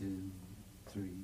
[0.00, 0.30] two,
[0.90, 1.19] three,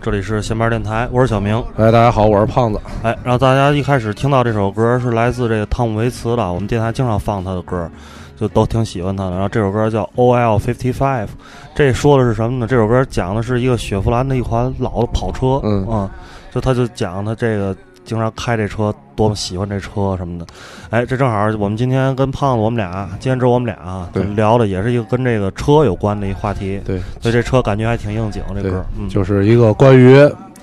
[0.00, 1.56] 这里是闲班电台，我是小明。
[1.76, 2.80] 哎，大家好，我是胖子。
[3.02, 7.90] 哎，然后大家一开始听到这首歌是来自这个汤姆维茨的，我们电台经常放他的歌，
[8.36, 9.32] 就都挺喜欢他的。
[9.32, 11.26] 然后这首歌叫《OL Fifty Five》，
[11.74, 12.66] 这说的是什么呢？
[12.68, 16.08] 这首歌讲的是一个雪佛兰的一款老的跑车，嗯啊，
[16.52, 17.74] 就他就讲他这个
[18.08, 20.46] 经常开这车，多么喜欢这车什么的。
[20.88, 26.80] 哎，这正好我们今天跟胖子我们俩，今天只有我们俩啊，聊的也是一个跟这个车有关的一话题。
[26.86, 30.16] 对，所以这车感觉还挺应景，这对歌，嗯，就是一个关于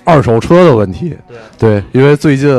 [0.03, 1.15] 二手车的问题。
[1.59, 2.49] 对对，因为最近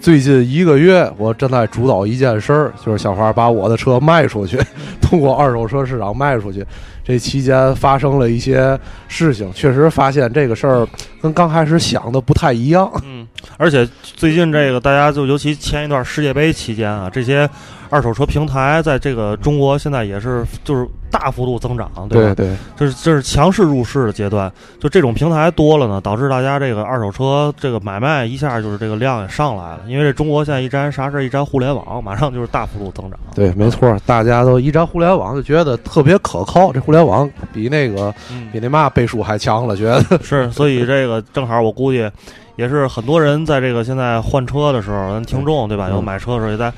[0.00, 4.58] 最近一个月，我正在主导一件事儿，就是小花把我的车卖出去，
[5.00, 6.66] 通过二手车市场卖出去。
[7.08, 8.78] 这期间发生了一些
[9.08, 10.86] 事情，确实发现这个事儿
[11.22, 12.90] 跟刚开始想的不太一样。
[13.02, 17.48] 嗯，而且最近这个大家就尤其前一段世界杯期间啊，这些
[17.90, 22.06] 二手车平台在这个中国现在也是就是大幅度增长，吧？
[22.10, 33.18] 对对这是这是强势入市的阶段，就这种平台多了呢，导致大家这个二手车这个买卖一下就是这个量也上来了，因为这中国现在一沾啥事儿一沾互联网，马上就是大幅度增长。
[33.34, 40.04] 对，没错，大家都一沾互联网就觉得特别可靠，这互联网比那个嗯比那嘛倍数还强了，觉得。
[40.22, 42.10] 是，所以这个正好我估计
[42.56, 45.88] 也是很多人在这个现在换车的时候，咱听众对吧？
[45.90, 46.70] 嗯有买车的时候也在，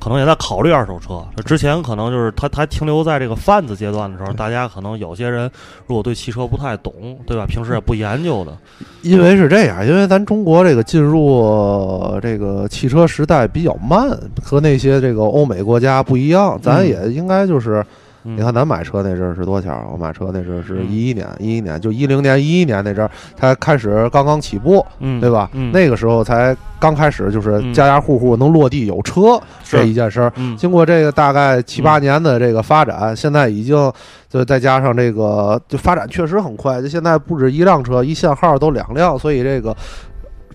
[0.00, 1.24] 可能也在考虑二手车。
[1.44, 5.50] 之前可能就是他他还停留在这个贩子阶段的时候，大家可能有些人
[5.86, 6.92] 如果对汽车不太懂，
[7.26, 7.44] 对吧？
[7.46, 8.56] 平时也不研究的，
[9.02, 16.58] 因为是这样，因为咱中国这个进入呃这个汽车时代比较慢，和那些这个欧美国家不一样。
[16.62, 17.86] 咱嗯也应该就是，嗯
[18.34, 19.72] 你看咱买车那阵儿是多少钱？
[19.92, 25.48] 我买车那阵儿是嗯一一年，一一年就一零年、一一年那阵儿才开始刚刚起步，嗯，对吧？
[25.52, 30.32] 嗯，那个时候才刚开始，就是嗯家家户户能落地有车这一件事儿。
[30.36, 33.92] 嗯经过这个大概七八年的这个发展，现在已经
[34.28, 36.82] 就再加上这个，就发展确实很快。
[36.82, 39.74] 就现在不止一辆车，一限号都两辆，所以这个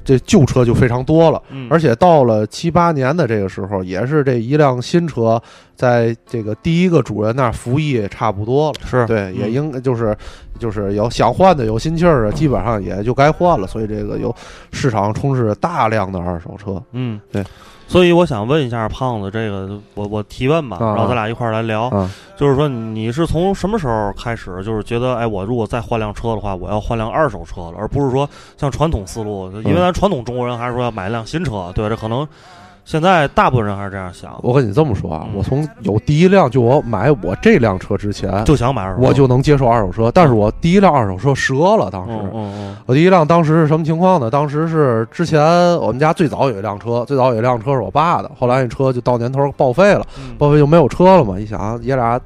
[0.03, 1.41] 这旧车就非常多了。
[1.49, 5.41] 嗯，而且到了七八年的这个时候，也是这一辆新车
[5.75, 8.75] 在这个第一个主人那儿服役差不多了。
[8.85, 10.17] 是对，也嗯应就是
[10.59, 13.67] 就是有想换的、有心气儿的，基本上也就该换了。
[13.67, 14.35] 所以这个有
[14.71, 16.81] 市场充斥大量的二手车。
[16.91, 17.43] 嗯对。
[17.91, 21.89] 所以我想问一下胖子，这个我我提问吧，啊然后咱俩一块儿来聊。
[21.89, 32.25] 啊，就是说，你是从什么时候开始，就是觉得，哎，我如果再换辆车的话，我要换辆二手车了，而不是说像传统思路，因为咱传统中国人还是说要买一辆新车，对，这可能
[32.83, 42.11] 现在大部分人还是这样想，我跟你这么说啊，嗯我从有第一辆就我买我这辆车之前，就想买二手车，我就能接受二手车，但是我第一辆二手车折了，当时。
[42.11, 44.29] 嗯嗯嗯我第一辆当时是什么情况呢？
[44.29, 45.41] 当时是之前
[45.77, 51.39] 我们家最早有一辆车，最早有一辆车是我爸的，后来那车就到年头报废了，嗯，报废就没有车了嘛。
[51.39, 52.19] 一想爷俩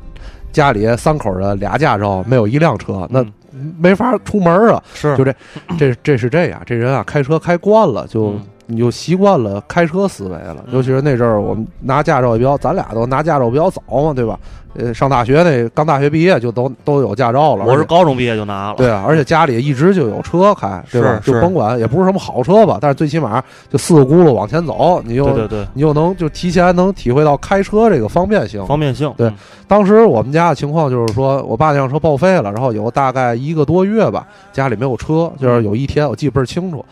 [0.52, 4.82] 家里三口人俩驾照，没有一辆车，那嗯没法出门啊。
[4.94, 5.36] 是就这
[5.78, 10.58] 这这是这样，这人啊开车开惯了，就嗯你就习惯了开车思维了。
[10.68, 14.40] 嗯尤其是那阵儿我们拿驾照也比较，咱俩都拿驾照比较早嘛，对吧？
[14.78, 17.64] 呃，上大学那刚大学毕业就都都有驾照了。
[17.64, 21.18] 我是高中毕业就拿了，对啊，而且家里一直就有车开，对吧？
[21.24, 28.66] 是就甭管也不是什么好车吧，但是最起码就四个轱辘往前走，你又对对对，你又能就提前能体会到开车这个方便性。
[28.66, 29.34] 方便性，对嗯
[29.68, 36.86] 当时我们家的情况就是说，我爸那辆车报废了，然后有大概一个多月吧，家里没有车，就是有一天我记得倍儿清楚，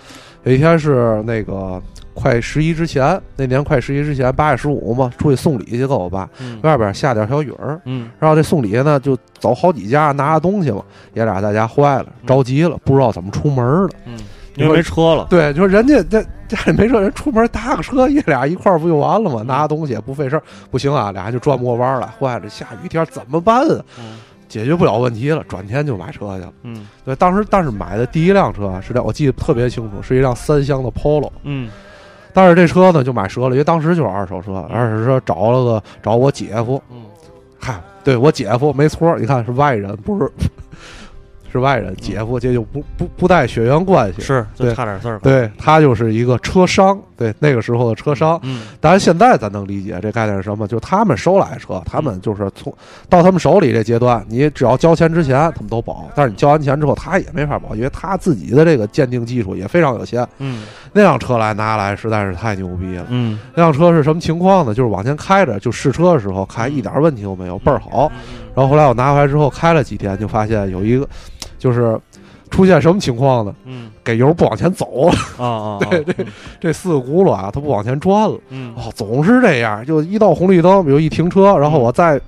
[0.43, 1.81] 有一天是那个
[2.13, 13.89] 快十一之前，那年快十一之前，八月十五嘛，出去送礼去跟我爸，嗯外边下点小雨儿，嗯然后这送礼呢就走好几家拿东西嘛，爷俩在家坏了，着急了，不知道怎么出门了。
[14.05, 14.17] 嗯，
[14.55, 19.41] 因为没车了，对，就是人家这家里没车，人出门搭个车，爷俩一块儿不就完了吗？
[19.43, 23.85] 拿东西也不费事儿，不行啊，俩就转不过弯儿来，坏了，下雨天怎么办啊？
[23.97, 24.17] 嗯
[24.53, 26.53] 解决不了问题了，转天就买车去了。
[26.61, 31.31] 嗯对，当时但是买的第一辆车啊是辆，我记得特别清楚，是一辆三厢的 Polo。
[31.41, 31.71] 嗯
[32.35, 37.01] 但是这车呢就买折了，因为当时就是二手车，二手车找了个找我姐夫，嗯
[37.59, 40.31] 嗨，对我姐夫没错，你看是外人，不是
[41.53, 48.39] 是外人，姐夫这就不不不带血缘关系，是就对差点事儿，对他就是一个车商，对那个时候的车商。
[48.43, 52.73] 嗯当然现在咱能理解这概念是什么，就是他们收来车，他们就是从
[53.07, 60.27] 到他们手里这阶段，你只要交钱之前他们都保，但是你交完钱之后他也没法保，因为他自己的这个鉴定技术也非常有限。
[60.39, 63.05] 嗯那辆车来拿来实在是太牛逼了。
[63.09, 64.73] 嗯那辆车是什么情况呢？
[64.73, 68.11] 就是往前开着，就试车的时候开一点问题都没有，倍儿好。
[68.55, 71.07] 然后后来我拿回来之后开了几天，就发现有一个，
[71.63, 71.97] 就是
[72.51, 73.55] 出现什么情况呢？
[73.63, 73.89] 嗯。
[74.03, 76.13] 给油不往前走了，啊啊， 对这
[76.59, 78.37] 这四个轱辘啊，它不往前转了。
[78.49, 78.73] 嗯。
[78.75, 82.19] 哦，总是这样，就一到红绿灯，比如一停车，然后我再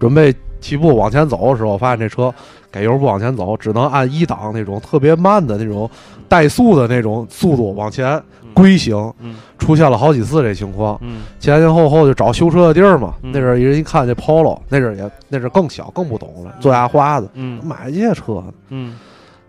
[0.00, 2.34] 准备起步往前走的时候，发现这车
[2.72, 5.88] 给油不往前走，只能按一档那种特别慢的那种
[6.28, 8.20] 怠速的那种速度往前
[8.54, 9.36] 龟行，嗯。
[9.58, 10.98] 出现了好几次这情况。
[11.02, 11.22] 嗯。
[11.38, 13.14] 前前后后就找修车的地儿嘛。
[13.22, 13.30] 嗯。
[13.32, 17.60] 那阵儿人一看这 Polo，那阵儿也那阵儿更小更不懂了，做牙花子，嗯。
[17.64, 18.98] 买这些车嗯。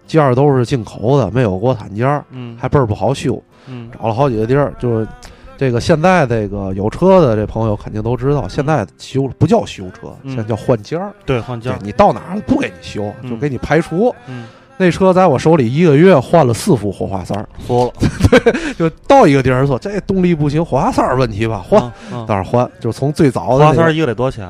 [0.06, 2.58] 件儿都是进口的，没有国产件儿，嗯。
[2.60, 3.42] 还倍儿不好修。
[3.68, 3.90] 嗯。
[3.98, 5.08] 找了好几个地儿，就是
[5.58, 10.32] 这个现在这个有车的这朋友肯定都知道，现在修不叫修车，嗯。
[10.32, 11.12] 现在叫换件儿。
[11.26, 13.30] 对换件儿，你到哪儿不给你修，嗯。
[13.30, 14.14] 就给你排除。
[14.28, 14.46] 嗯
[14.78, 18.10] 那车在我手里一个月换了四副火花塞儿，服了。
[18.78, 21.82] 就到一个地儿说这动力不行，火花塞儿问题吧，换。
[22.12, 24.50] 嗯到那儿换，就从最早的那个花塞儿一个得多少钱？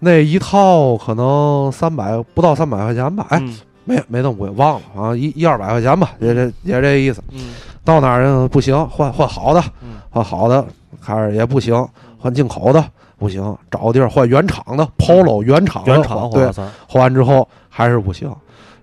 [0.00, 3.54] 那一套可能三百不到三百块钱吧，哎，嗯。
[3.86, 7.22] 没没那么贵，忘了，好像一一二百块钱吧，也这也这意思。
[7.32, 7.52] 嗯。
[7.84, 9.96] 到哪儿不行，换换好的，嗯。
[10.08, 10.64] 换好的，
[11.02, 11.86] 开始也不行，
[12.18, 12.82] 换进口的
[13.18, 16.50] 不行，找个地儿换原厂的 Polo 原厂的原厂花对，
[16.88, 18.34] 换完之后还是不行，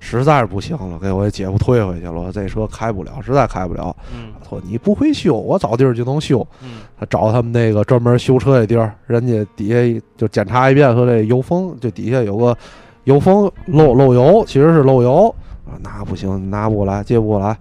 [0.04, 3.96] 实在是不行了，给我姐夫退回去了，我这车开不了，实在开不了。
[4.14, 6.46] 嗯他说你不会修，我找地儿就能修。
[6.64, 12.58] 嗯他找他们那个专门修车的地儿，人家底下就检查一遍，说这油封就底下有个
[13.04, 15.34] 油封漏漏油，其实是漏油
[15.66, 17.56] 啊，那不行，拿不过来，接不过来。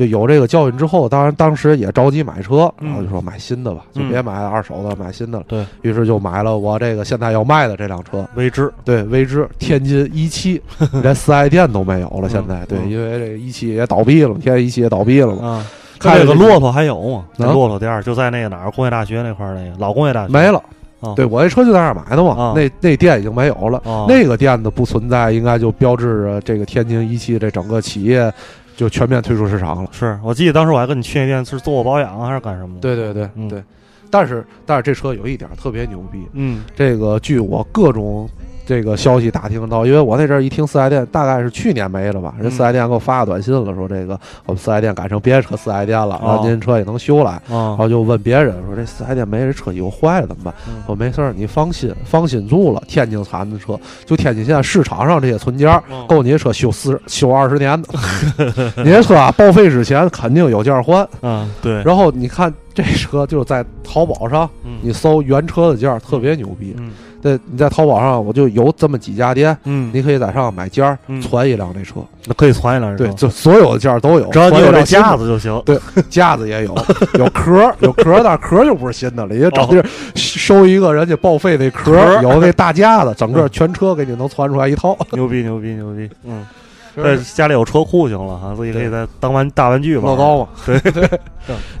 [0.00, 2.88] 就有这个教训之后，当然当时也着急买车，嗯。
[2.88, 4.02] 然后就说买新的吧，嗯。
[4.02, 5.44] 就别买二手的，买新的了。
[5.46, 5.62] 对。
[5.82, 10.58] 于是就买了我这个现在要卖的这辆车，威知，对，威之天津一汽，
[11.02, 12.30] 连四 S 店都没有了。
[12.30, 12.64] 现在。
[12.64, 15.66] 对，因为这个一汽也倒闭了嘛，天津一汽也倒闭了嘛，啊。
[15.98, 17.26] 开了个骆驼还有吗？
[17.36, 20.32] 那啊骆驼店儿就在那个哪儿工业大学那块儿，那个老工业大学。
[20.32, 20.62] 没了。
[20.98, 21.12] 啊。
[21.14, 22.52] 对我这车就在那儿买的嘛，啊。
[22.56, 23.76] 那那店已经没有了。
[23.84, 24.06] 啊。
[24.08, 28.32] 那个店的不存在，应该就标志着这个天津一汽这整个企业
[28.80, 29.90] 就全面退出市场了。
[29.92, 33.62] 是我记得当时我还跟你去那店是做过保养啊还是干什么？，对对对、嗯对，
[34.10, 38.26] 但是但是这车有一点特别牛逼，嗯这个据我各种
[38.66, 50.54] 这个消息打听到，因为我那阵儿一听四 S 店，大概是去年没了吧，人嗯四 S 店给我发个短信了，说这个我们四 S 店改成别的车四 S 店了，哦然后您车也能修来，然啊后就问别人说这四 S 店没这车有坏了怎么办？
[50.86, 52.80] 我说没事儿，你放心，放心住了。
[52.86, 57.88] 天津产的车，就天津现在市场上这些存件儿，嗯够你这车修四修二十年的。
[58.84, 61.06] 你这车啊，报废之前肯定有件儿换。
[61.22, 66.74] 嗯对，然后你看这车就是在淘宝上，嗯你搜原车的件儿特别牛逼。
[66.78, 72.00] 嗯对，你在淘宝上我就有这么几家店，嗯，你可以在上买件儿嗯，传一辆这车。
[72.26, 75.60] 那可以攒一辆对，就所有的件儿都有，只要你有这架子就行。
[75.64, 76.74] 对，架子也有，
[77.18, 79.84] 有壳儿，有壳儿，但壳儿就不是新的了，也找地儿
[80.14, 84.96] 收一个人家报废那壳儿，有那大架子， 整个嗯全车给你能攒出来一套。
[85.12, 86.08] 牛逼牛逼牛逼！
[86.24, 86.46] 嗯，
[86.94, 90.10] 是这家里有车库行了哈，自己可以在当玩大玩具嘛。
[90.10, 91.04] 乐高嘛， 对对。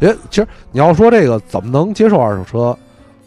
[0.00, 2.76] 哎，其实你要说这个怎么能接受二手车，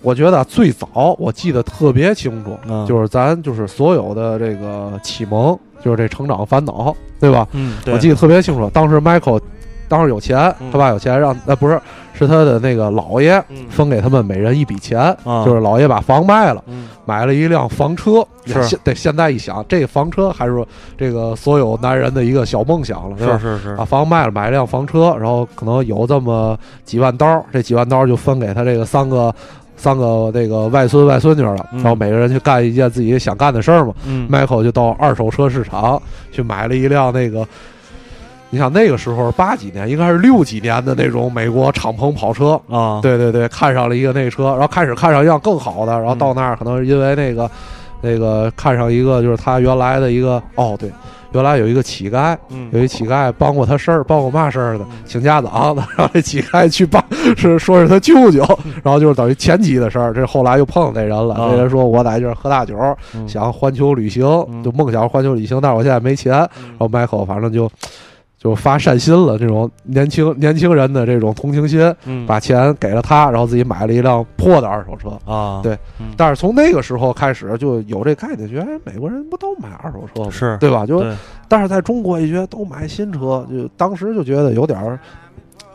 [0.04, 2.86] 我觉得啊最早我记得特别清楚，嗯。
[2.86, 7.48] 就是咱就是所有的这个启蒙，就是这成长烦恼，对吧？
[7.54, 7.94] 嗯，对。
[7.94, 9.42] 我记得特别清楚，当时 Michael
[9.88, 10.70] 当时有钱，嗯。
[10.72, 11.80] 他爸有钱，让呃不是
[12.14, 13.66] 是他的那个姥爷嗯。
[13.70, 15.46] 分给他们每人一笔钱，啊。
[15.46, 16.64] 就是姥爷把房卖了。
[16.68, 16.90] 嗯。
[17.06, 18.64] 买了一辆房车，是。
[18.64, 20.66] 现对现在一想，这个房车还是
[20.98, 23.18] 这个所有男人的一个小梦想了？
[23.18, 23.76] 是是是。
[23.76, 29.34] 把房卖了，买一辆房车，然后可能有这么几万刀，这几万刀就分给他这个三个
[29.76, 31.84] 三个那个外孙外孙女了，嗯。
[31.84, 33.94] 然后每个人去干一件自己想干的事儿嘛。
[34.06, 34.28] 嗯。
[34.30, 36.02] Michael 就到二手车市场
[36.32, 37.48] 去买了一辆那个
[38.50, 47.50] 你想那个时候八几年，应该是六几年的那种美国敞篷跑车，啊，对对对，看上了一个那车，然后开始看上一辆更好的，然后到那儿可能是因为那个、
[48.00, 50.92] 那个看上一个就是他原来的一个哦对，
[51.34, 52.70] 原来有一个乞丐，嗯。
[52.72, 57.04] 有一乞丐帮过他事儿，帮过嘛事儿的嗯，请家长的， 然后这乞丐去帮
[57.36, 58.40] 是说是他舅舅，
[58.84, 61.50] 然后就是等于前期的事儿，这后来又碰上那人了，啊。
[61.52, 62.78] 那人说我在这儿喝大酒，
[63.16, 63.28] 嗯。
[63.28, 64.64] 想环球旅行，嗯。
[64.64, 67.70] 就梦想环球旅行，但是我现在没钱，然嗯后迈克反正就
[68.44, 72.26] 就发善心了，这种年轻年轻人的这种同情心，嗯。
[72.28, 75.10] 把钱给了他，然后自己买了一辆破的二手车。
[75.32, 75.78] 啊，对。
[76.00, 76.08] 嗯。
[76.18, 80.30] 但是从那个时候开始就有这概念，觉得哎美国人不都买二手车吗？
[80.30, 80.58] 是。
[80.58, 80.86] 对吧？
[80.86, 81.06] 就
[81.48, 85.00] 但是在中国一觉得都买新车，就当时就觉得有点儿，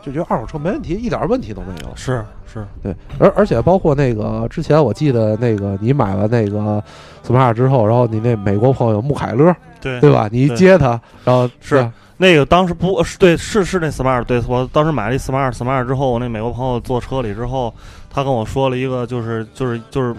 [0.03, 1.95] 就觉得二手车没问题，一点问题都没有。
[1.95, 6.83] 是是，对，而而且包括那个之前我记得那个你买了那个
[7.25, 9.99] smart 之后，然后你那美国朋友穆凯勒，对。
[9.99, 10.29] 对吧？
[10.31, 11.89] 你一接他，然后是
[12.21, 17.73] 那个当时不是对，是是那 smart，对我当时买了一 smart smart 之后，我那美国朋友坐车里之后，
[18.09, 20.13] 他跟我说了一个就是就是就是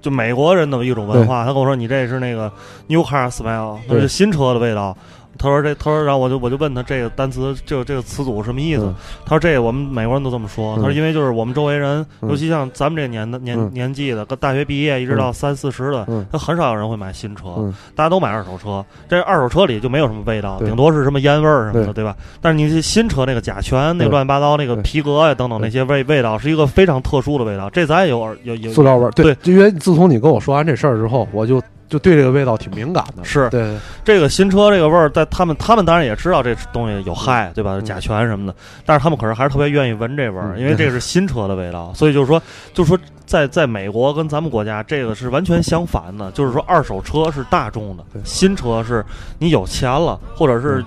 [0.00, 2.50] 就美国人的一种文化，他跟我说你这是那个
[2.86, 4.96] new car smell，那是新车的味道。
[5.38, 8.84] 他说这，他说，然后我就我就问他这个单词，这个这个词组什么意思？
[8.84, 10.74] 嗯他说这个我们美国人都这么说。
[10.74, 17.48] 嗯他说因为就是我们周围人，嗯尤其像咱们这年的年、嗯年纪的，跟大学毕业一直到三四十的，嗯他很少有人会买新车。
[17.58, 22.16] 嗯大家都买二手车，这二手车里就没有什么味道，对顶多是什么烟味儿什么的，对对吧？
[22.40, 27.68] 但是你这新车那个甲醛、那对乱七八糟那个皮革呀等等那些味味道，是一个非常特殊的味道。
[27.70, 29.10] 这咱也有有有塑料味儿。
[29.12, 33.24] 对因为自从你跟我说完这事儿之后，我就就对这个味道挺敏感的。
[33.24, 33.48] 是。
[33.50, 37.72] 对，这个新车这个味儿，在他们他们当然也知道这东西有害，对吧？
[37.74, 37.84] 嗯。
[37.84, 40.60] 甲醛什么的，但是他们可是还是特别愿意闻这味儿，嗯。
[40.60, 41.92] 因为这个是新车的味道。
[41.94, 42.40] 所以就是说，
[42.72, 49.04] 就是说在在美国跟咱们国家这个是完全相反的，就是说二手车是大众的，新车是
[49.38, 50.84] 你有钱了，或者是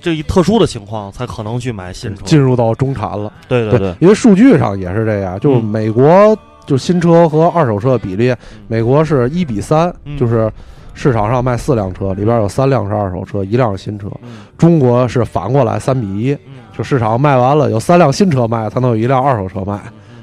[0.00, 2.24] 这一特殊的情况才可能去买新车。
[2.24, 3.32] 进入到中产了。
[3.48, 5.64] 对对对，因为数据上也是这样，就是嗯。
[5.64, 6.36] 美国
[6.68, 8.34] 就新车和二手车的比例，
[8.66, 10.52] 美国是一比三、嗯就是
[10.92, 14.06] 市场上卖四辆车，里边有三辆是二手车，一辆是新车。
[14.22, 19.80] 嗯中国是反过来三比一，嗯就市场卖完了有三辆新车卖，才能有一辆二手车卖。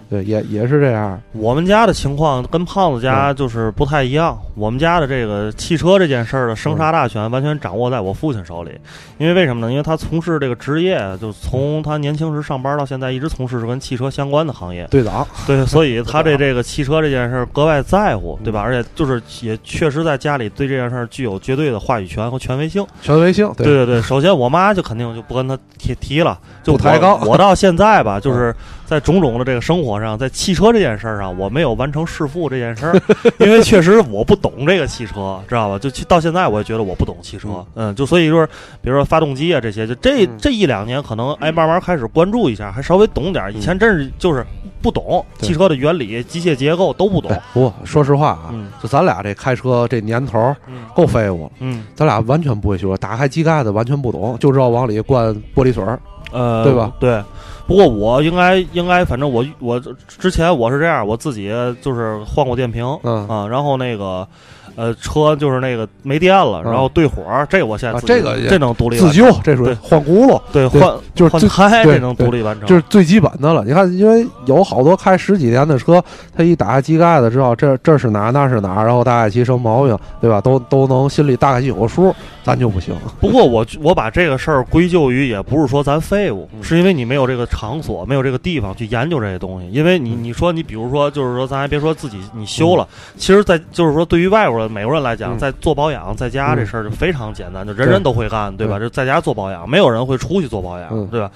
[0.10, 1.20] 嗯对，也也是这样。
[1.34, 4.38] 我们家的情况跟胖子家嗯就是不太一样。
[4.56, 8.72] 我们家的这个汽车这件事儿的生杀大权完全掌握在我父亲手里。
[9.18, 9.72] 因为为什么呢？
[9.72, 14.86] 因为他从事这个职业，就从他年轻时上班到现在，一直从事是跟汽车相关的行业。
[14.88, 18.62] 队长，对，所以 他对这个汽车这件事儿格外在乎，对吧？
[18.62, 22.86] 而且就是也确实在家里对这件事儿具有绝对的话语权和权威性。
[23.02, 28.54] 权威性，对对对，首先我妈就肯定就不跟他提提了，就抬杠我到现在吧，就是
[28.86, 33.02] 在种种的这个生活上，在汽车这件事儿上，我没有完成弑父这件事儿，
[33.40, 35.80] 因为确实我不懂这个汽车，知道吧？
[35.80, 38.46] 就到现在我也觉得我不懂汽车，嗯，就所以就是
[38.82, 40.38] 比如说发动机啊这些，就这嗯。
[40.40, 44.46] 这一两年可能哎慢慢开始关注一下，还稍微懂点儿，以前真是就是
[44.82, 47.32] 不懂汽车的原理、机械结构都不懂。
[47.32, 48.68] 哎，，不过说实话啊，嗯。
[48.82, 50.56] 就咱俩这开车这年头
[50.96, 51.86] 够废物了，嗯。
[51.96, 56.00] 咱俩完全不会修车，打开机盖子完全不懂，就知道往里灌玻璃水儿。
[56.32, 56.92] 呃，对吧？
[57.00, 57.24] 对。
[57.68, 61.50] 不过我应该应该，反正我我之前我是这样，我自己
[61.82, 63.28] 就是换过电瓶，嗯。
[63.28, 64.28] 啊，然后那个
[64.76, 73.64] 呃车就是那个没电了，嗯然后对火，这我现在啊这个这能独立自救，这属于对换轱辘，对对换换就是换胎这能独立完成，就是最基本的了。
[73.66, 76.04] 你看，因为有好多开十几年的车，
[76.36, 80.42] 他一打开机盖子，知道这这是哪那是哪，然后大概其什么毛病，对吧？
[80.42, 82.14] 都都能心里大概有个数，
[82.44, 82.94] 咱就不行。
[83.20, 89.70] 不过我我把这个事儿归咎于，也不是说咱废物，嗯是因为你没有这个场所，没有这个地方去研究这些东西。
[89.72, 98.80] 因为你嗯你说你比如说，就是说咱还别说自己你修了，其实在就是说对于外国人、美国人来讲，嗯在做保养在家嗯这事儿就非常简单，就人人都会干，对吧？
[98.80, 101.30] 就在家做保养，没有人会出去做保养，嗯对吧？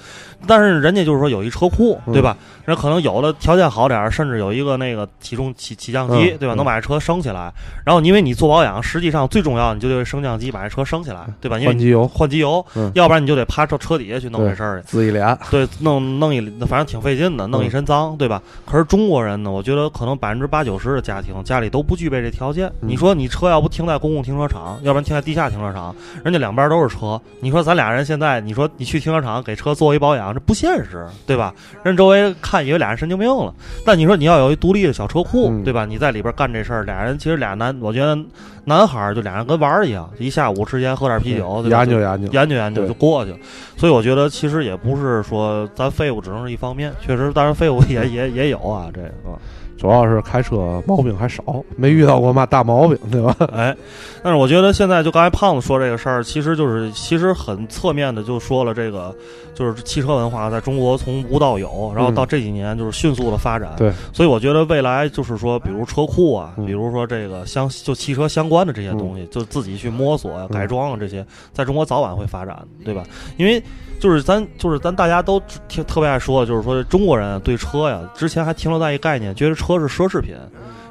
[0.46, 2.36] 但是人家就是说有一车库，嗯对吧？
[2.64, 6.54] 人可能有的条件好点儿，甚至有一个那个起重起起降机，对吧？
[6.54, 7.52] 能把这车升起来。
[7.84, 11.58] 然后因为你做保养，实际上最重要你就得升降机把这车升起来，对吧？
[11.58, 14.86] 因为你换机油，换机油，嗯要不然你就得趴车车底下去弄这事儿去。
[14.88, 18.40] 自己俩，对，弄弄一，反正挺费劲的，弄一身脏，对吧？
[18.64, 22.66] 可是中国人呢，我觉得可能百分之八九十的家庭家里都不具备这条件。
[22.82, 27.20] 嗯你说你车要不停在公共停车场，要不然停在地下停车场，人家两边都是车。
[27.40, 31.54] 你说咱俩人现在，你说你去停车场给车做一保养，这不现实，对吧？
[31.84, 33.54] 人周围看以为俩人神经病了。
[33.84, 35.84] 但你说你要有一独立的小车库，嗯对吧？
[35.84, 38.18] 你在里边干这事儿，俩人其实俩男，我觉得
[38.64, 42.28] 男孩儿就俩人跟玩儿一样，一下午之间喝点啤酒，研究研究。
[42.32, 43.38] 研究研究就过去了。
[43.76, 49.36] 所以我觉得其实也不是说咱废物只能是一方面，确实，当然废物也也也有啊，这个啊
[49.80, 51.42] 主要是开车毛病还少，
[51.74, 53.34] 没遇到过嘛大毛病，对吧？
[53.50, 53.74] 哎，
[54.22, 59.16] 但是我觉得现在就刚才胖子说这个事儿，其实就是其实很侧面的就说了这个，
[59.54, 63.70] 就是汽车文化在中国从无到有，然后到这几年就是迅速的发展。
[63.78, 73.02] 对，所以我觉得未来就是说，比如车库啊，嗯比如说这个相就汽车相关的这些东西，就自己去摸索改装啊这些，在中国早晚会发展，对吧？
[73.38, 73.62] 因为
[74.00, 75.38] 就是咱就是咱大家都
[75.68, 80.34] 特特别爱说，就是说中国人对车呀，之前还停留在一概念，觉得车是奢侈品。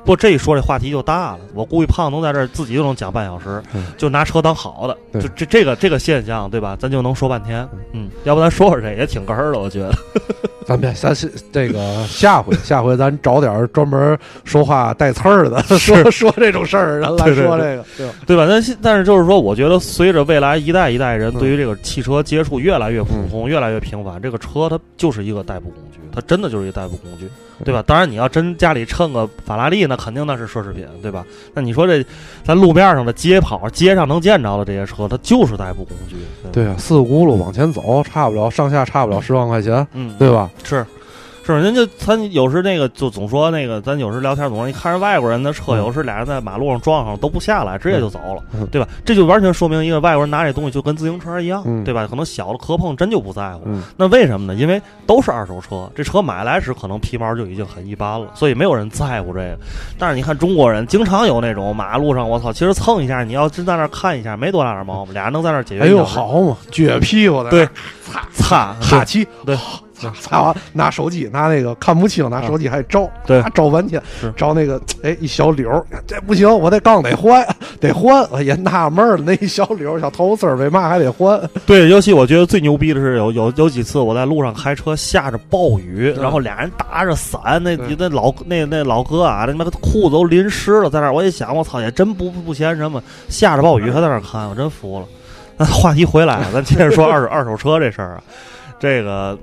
[0.10, 6.76] 不过这一说这话题就大了，我估计胖能在这儿自己就能讲半小时，嗯就拿车当好的，就这这个这个现象，对吧？
[6.80, 9.94] 咱就能说半天，嗯，要不咱说说这也挺哏儿的，我觉得。
[10.66, 18.14] 咱别，咱是这个下回下回咱找点儿专门说话带刺儿的，说说这种事儿人来说这个，对吧？
[18.26, 18.48] 对吧？
[18.50, 27.30] 但是但是就是说，我觉得随着未来一代一代人嗯对于这个汽车接触越来越普通、越来越频繁，这个车它就是一个代步工具，它真的就是一代步工具，
[27.64, 27.82] 对吧？
[27.86, 31.26] 当然，你要真家里趁个法拉利，那肯定那是奢侈品，对吧？
[31.54, 32.04] 那你说这
[32.44, 40.50] 在路面上的街跑、街上能见着的这些车，它就是代步工具，吧对啊，四个轱辘往前走，差不了上下差不了十万块钱，嗯，对吧？
[40.64, 40.86] 是。
[41.56, 48.88] 是，人家咱有时那个就总说那个，咱有时聊天总说，你看人外国人的车，嗯有时俩人在马路上撞上都不下来，直接就走了，嗯对吧？
[49.04, 52.08] 这就完全说明一个外国人拿这东西就跟自行车一样，嗯对吧？
[52.10, 53.62] 可能小的磕碰真就不在乎。
[53.66, 54.60] 嗯那为什么呢？
[54.60, 59.58] 因为都是二手车，这车买来时可能皮毛就已经很一般了，所以没有人在乎这个。
[59.98, 65.84] 但是你看中国人经常有那种马路上，我操，其实蹭一下，你要真在那看一下，没多大点毛病，俩人能在那解决。
[65.84, 67.68] 哎呦，，好嘛，撅屁股的，对，
[68.04, 69.62] 擦擦哈气，对擦
[70.22, 77.46] 擦 完拿手机拿那个看不清，拿手机还照，对啊照半天是，照那个 哎一小绺儿，这不行，我这杠得换，
[77.80, 81.40] 得换， 我也纳闷儿了，那一小绺小头丝儿为嘛还得换？
[81.66, 95.06] 对，尤其我觉得最牛逼的是有有有几次我在路上开车，下着暴雨，嗯然后俩人打着伞，那那老那那老哥啊，那他妈裤子都淋湿了，在那儿我一想，我操，也真不不嫌什么，下着暴雨还在那儿看，我真服了。
[95.58, 98.24] 那话题回来了，咱接着说二手二手车这事儿啊，
[98.80, 99.38] 这个。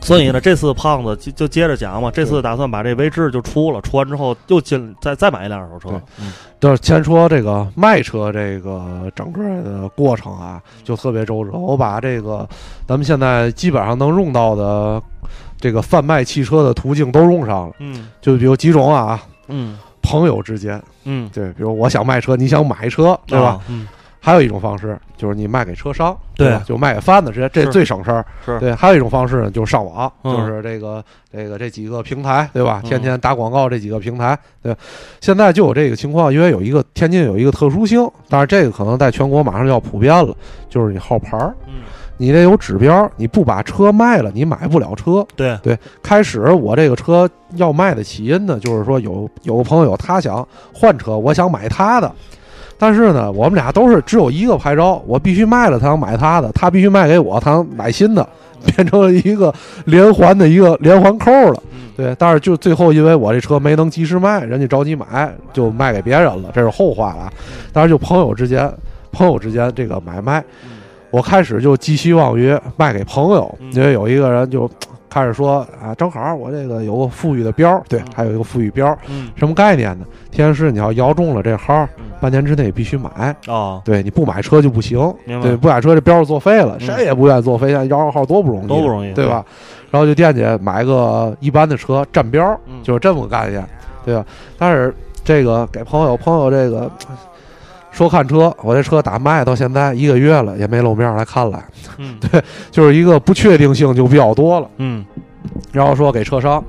[0.00, 6.00] 所以呢，这次胖子就就接着讲嘛，这次打算把这威志就出了，出完之后又进再再买一辆二手车
[6.58, 11.52] 就是先说这个卖车这个整个的过程啊，就特别周折。
[11.52, 12.48] 我把这个
[12.86, 15.02] 咱们现在基本上能用到的
[15.58, 23.48] 这个贩卖汽车的途径都用上了，嗯就比如几种啊，嗯朋友之间，嗯，对，比如我想卖车，你想买车，对吧？
[23.48, 23.60] 啊？
[23.68, 23.86] 嗯，
[24.20, 26.62] 还有一种方式就是你卖给车商，对吧？
[26.66, 28.24] 就卖给贩子，这这最省事儿。
[28.44, 31.02] 是对，还有一种方式呢，就是上网，嗯就是这个
[31.32, 32.80] 这个这几个平台，对吧？
[32.84, 34.76] 嗯天天打广告这几个平台，对。
[35.20, 40.34] 现在就有这个情况，因为有一个天津有一个特殊性，但是这个可能在全国马上就要普遍了，
[40.68, 41.82] 就是你号牌儿，嗯，
[42.18, 45.26] 你得有指标，你不把车卖了，你买不了车。
[45.34, 52.12] 对，对，开始我这个车要卖的起因呢，就是说有有个朋友他想换车，我想买他的，
[52.80, 58.26] 但是呢，我们俩都是只有一个牌照，我必须卖了他能买他的，他必须卖给我，他能买新的，
[58.64, 61.62] 变成了一个连环的一个连环扣了。
[61.74, 61.92] 嗯。
[61.94, 67.30] 对，但是就最后因为我这车没能及时卖，人家着急买，就卖给别人了，这是后话了。
[67.70, 68.72] 但是就朋友之间，
[69.12, 70.70] 朋友之间这个买卖，嗯。
[71.10, 73.70] 我开始就寄希望于卖给朋友，嗯。
[73.74, 74.66] 因为有一个人就
[75.10, 79.28] 开始说啊，正好我这个有个富裕的标，对嗯，还有一个富裕标，嗯。
[79.34, 80.06] 什么概念呢？
[80.30, 82.04] 天师你要摇中了这号，嗯。
[82.20, 86.86] 半年之内必须买，哦，对，你不买车就不行，对，不买车这标就作废了，嗯。
[86.86, 89.12] 谁也不愿意作废，现在摇个号多不容易，都不容易。
[89.12, 89.44] 对吧？
[89.90, 92.82] 然后就惦记买个一般的车占标，嗯。
[92.82, 93.66] 就是这么个概念，
[94.04, 94.24] 对吧？
[94.56, 94.94] 但是
[95.24, 96.90] 这个给朋友，朋友这个
[97.90, 101.62] 说看车，我这车打卖到现在一个月了，也没露面来看来，
[101.98, 102.16] 嗯
[102.70, 104.68] 就是一个不确定性就比较多了。
[104.78, 105.04] 嗯
[105.72, 106.62] 然后说给车商，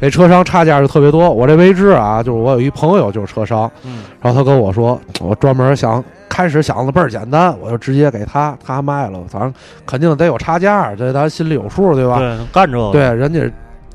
[0.00, 1.30] 给车商差价就特别多。
[1.30, 9.52] 我这威志啊，就是我有一朋友就是车商，嗯然后他跟我说，我专门想开始想的倍儿简单，我就直接给他，他卖了，反正
[9.86, 12.18] 肯定得有差价，这咱心里有数，对吧？
[12.18, 13.40] 对，干这个，对，人家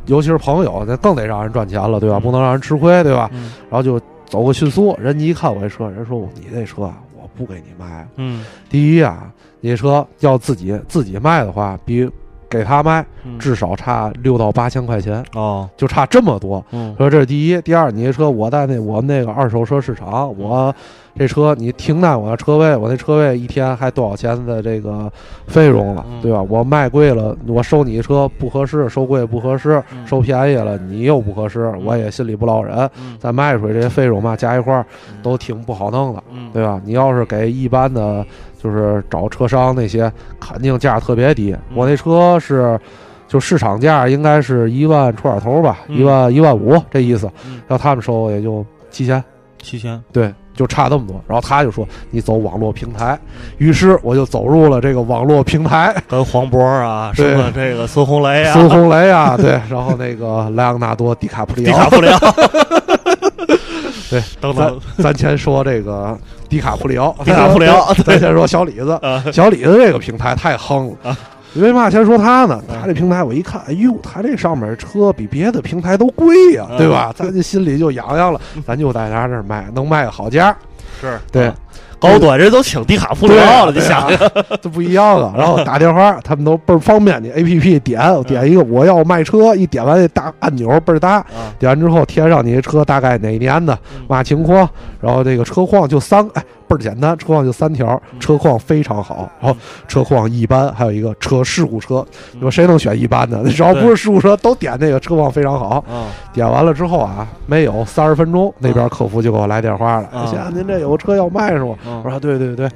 [0.06, 2.18] 尤其是朋友，那更得让人赚钱了，对吧？
[2.18, 3.30] 嗯不能让人吃亏，对吧？
[3.34, 4.00] 嗯然后就
[4.32, 8.08] 走个迅速，人家一看我这车，人说你这车啊，我不给你卖。
[8.16, 8.46] 嗯。
[8.70, 12.10] 第一啊，你这车要自己自己卖的话，比
[12.50, 13.38] 给他卖嗯。
[13.38, 15.70] 至少差六到八千块钱，哦。
[15.76, 16.66] 就差这么多。
[16.72, 16.96] 嗯。
[16.98, 20.74] 说这是第一，第二，你这车我在那我们那个二手车市场，我
[21.16, 25.12] 这车你停在我的车位，我那车位一天还多少钱的这个
[25.48, 26.42] 费用了，嗯对吧？
[26.42, 32.78] 我卖贵了，我收你车不合适，收贵不合适，嗯收便宜了你又不合适，我也心里不落忍。
[32.98, 34.86] 嗯再卖出去这些费用嘛，加一块儿
[35.22, 36.82] 都挺不好弄的，嗯对吧？
[36.86, 38.26] 你要是给一般的，
[38.62, 41.52] 就是找车商那些，肯定价特别低。
[41.52, 42.80] 嗯我那车是。
[43.28, 49.24] 就市场价应该是一万出点头吧，嗯一万一万五这意思嗯，要他们收也就七千，
[49.62, 51.22] 七千，对，就差这么多。
[51.28, 53.18] 然后他就说你走网络平台，
[53.58, 62.20] 于是我就走入了这个网络平台，跟黄渤啊，什么这个孙红雷啊，孙红雷啊，对，然后那个莱昂纳多·迪卡普里奥，迪卡普里奥，
[64.10, 66.18] 对，等等，咱先说这个
[66.50, 69.24] 迪卡普里奥，迪卡普里奥咱先说小李子，啊。
[69.32, 71.18] 小李子这个平台太横了
[71.56, 71.90] 为嘛？
[71.90, 77.14] 先说他呢，嗯他这平台我一看，哎呦，他这上面车比别的平台都贵呀、嗯对吧？
[77.16, 80.56] 咱这心里就痒痒了，咱就在他这儿卖，能卖个好价，
[81.02, 81.56] 是对啊
[82.00, 85.36] 高端人都请迪卡普里奥了，你想想， 这不一样啊。
[85.38, 94.68] 然后打电话，他们都倍儿方便，你 A P P 点，点一个我要卖车，一点完这大按钮倍儿大，啊，点完之后贴上你这车大概哪年的嗯嘛情况，
[95.00, 102.36] 然后这个车况就三，哎，倍儿简单，车况就三条，嗯车况非常好，然后车况一般，还有一个车事故车，嗯。
[102.36, 103.44] 你说谁能选一般的？
[103.50, 105.84] 只要不是事故车，都点那个车况非常好。
[105.90, 111.76] 啊，点完了之后啊，没有三十分钟，那边客服就给我来电话了，啊先生您这有个车要卖是吗？
[111.86, 112.02] 嗯。
[112.04, 112.70] 我说对对对。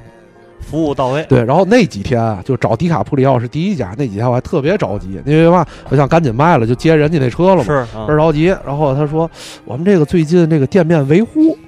[0.58, 7.62] 服务到位，对，然后那几天啊，就找迪卡普里奥是第一家，那几天我还特别着急，因为嘛，我想赶紧卖了，就接人家那车了嘛。
[7.62, 9.30] 是，啊倍儿着急，然后他说
[9.64, 11.65] 我们这个最近这个店面维护，嗯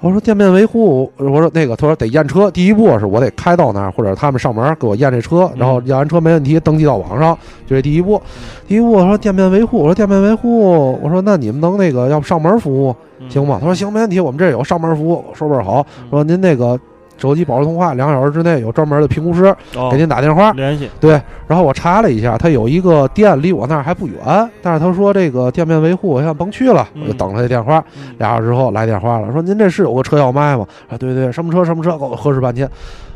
[0.00, 7.36] 我说店面维护，我说那个，他说得验车，第一步是我得开到那儿，或者他们上门给我验这车，然后验完车没问题，登记到网上，
[7.66, 8.20] 就这第一步。
[8.66, 13.58] 第一步我说店面维护，我说店面维护，我说那你们能那个要不上门服务嗯行吗？
[13.60, 16.80] 他说行，没问题，我们这儿有上门服务，说倍儿好，嗯说您那个
[17.20, 20.50] 手机保持通话，两个小时之内有专门的评估师哦给您打电话。
[20.52, 24.16] 联系，对，然后我查了一下，他有一个店离我那儿还不远，
[24.62, 27.84] 但是他说这个店面维护，我想甭去了，我就嗯等他的电话。
[27.96, 30.66] 嗯俩小时之后来电话了，说您这是有个车要卖吗？
[30.88, 32.68] 啊，对对，什么车什么车，给我核实半天。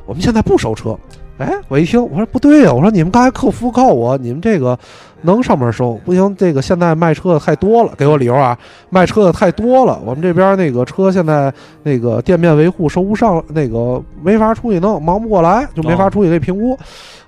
[0.06, 0.94] 我们现在不收车。
[1.36, 4.78] 哎，我一听，我说不对呀、我说你们刚才客服告我，你们这个
[5.22, 8.56] 能上门收，不行，这个现在卖车的太多了，给我理由啊，
[8.88, 16.78] 卖车的太多了，我们这边那个车现在那个店面维护收不上，那个没法出去弄，忙不过来，就没法哦出去给评估。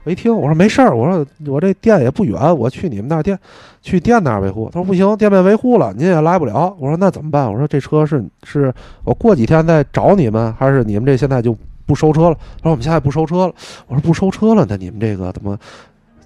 [0.05, 3.37] 我一听，我说没事儿，我说我这店也不远，我去你们那儿店，
[3.83, 4.71] 去店那儿维护。
[4.73, 6.73] 他说不行，店面维护了，您也来不了。
[6.79, 7.53] 我说那怎么办？
[7.53, 12.35] 我说这车是是我过几天再找你们，还是你们这现在就不收车了？
[12.59, 13.55] 他说我们现在不收车了。
[13.87, 15.57] 我说不收车了，那你们这个怎么？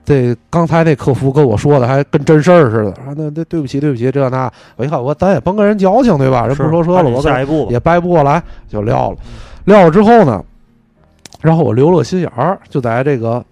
[0.03, 6.47] 这刚才那客服跟我说的还跟真事儿似的，啊那那对不起对不起这那，我一看我咱也甭跟人矫情对吧？
[6.47, 9.17] 人不是收车了，我跟下一步，也掰不过来，就撂了。
[9.67, 10.43] 撂了之后呢，
[11.43, 13.45] 然后我留了个心眼儿，就在这个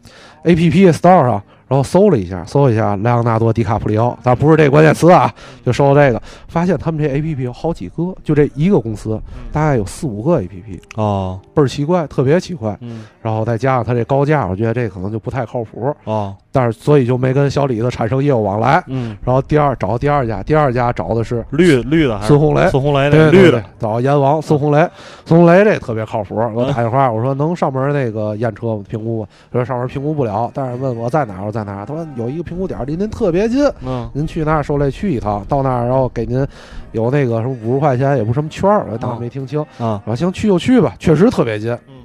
[0.45, 5.33] A P P Store 上，然后搜了一下，搜一下莱昂纳多·迪卡普里奥，但不是这个关键词啊，
[5.65, 9.21] 就搜这个，发现他们这 A P P 有好几个，就这一个公司
[9.53, 12.77] 大概有四五个 A P P，啊，倍儿奇怪，特别奇怪。
[12.81, 18.83] 嗯，然后再加上它这高价，我觉得这可能就不太靠谱，哦，但是所以就没跟小李子产生业务往来。
[18.87, 23.63] 嗯，然后第二找第二家，第二家找的是绿绿的还是孙红雷，孙红雷那对绿的。
[23.79, 24.89] 找阎王孙红雷，
[25.25, 26.35] 孙红雷这特别靠谱。
[26.55, 29.29] 我打电话，我说能上门那个验车评估吗？
[29.53, 31.87] 说上门评估不了，但是问我在哪儿，我在哪儿。
[31.87, 34.09] 他说有一个评估点离您特别近，嗯。
[34.13, 36.47] 您去那儿受累去一趟，到那儿然后给您
[36.93, 39.61] 有那个什么五十块钱，也不什么券儿，我当时没听清。
[39.79, 41.73] 啊，我说行，去就去吧，确实特别近。
[41.89, 41.98] 嗯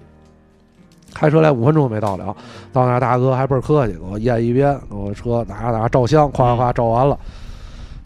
[1.14, 2.36] 开车来五分钟没到了，
[2.72, 7.18] 到那儿大哥还倍儿客气，给我验一遍，给我车哪哪照相，夸夸夸照完了，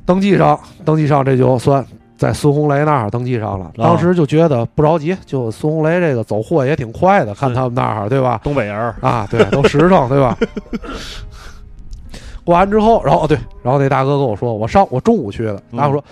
[0.06, 1.86] 登记上，登记上这就算
[2.18, 3.72] 在孙红雷那儿登记上了。
[3.76, 8.40] 当时就觉得不着急，就孙红雷这个走货也挺快的，看他们那儿对吧？
[8.44, 10.38] 东北人儿，啊，对，都实诚对吧？
[12.44, 16.04] 过完之后，然后对，然后那大哥跟我说，我上我中午去的，嗯大哥说。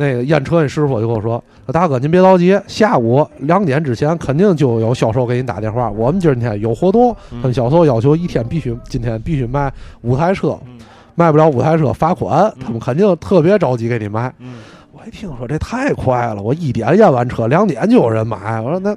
[0.00, 5.90] 那个验车那师傅就跟我说：“大哥，您别着急，下午两点之前肯定就有销售给您打电话。
[5.90, 10.78] 我们今天有活动，嗯他们销售要求一天必须今天必须卖五台车，嗯
[11.16, 14.32] 卖不了五台车罚款，嗯他们肯定特别着急给你卖。
[14.38, 14.60] 嗯
[14.92, 18.96] 我一听说这太快了，我一点验完车，两点就有人买，我说那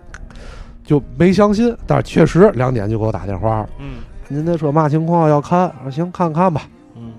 [0.83, 3.95] 就没相信，但是确实两点就给我打电话了，嗯
[4.27, 5.61] 您那车嘛情况要看？
[5.79, 6.61] 我说行，看看吧。
[6.95, 7.11] 嗯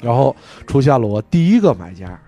[0.00, 0.34] 然后
[0.66, 2.23] 出现了我第一个买家，嗯，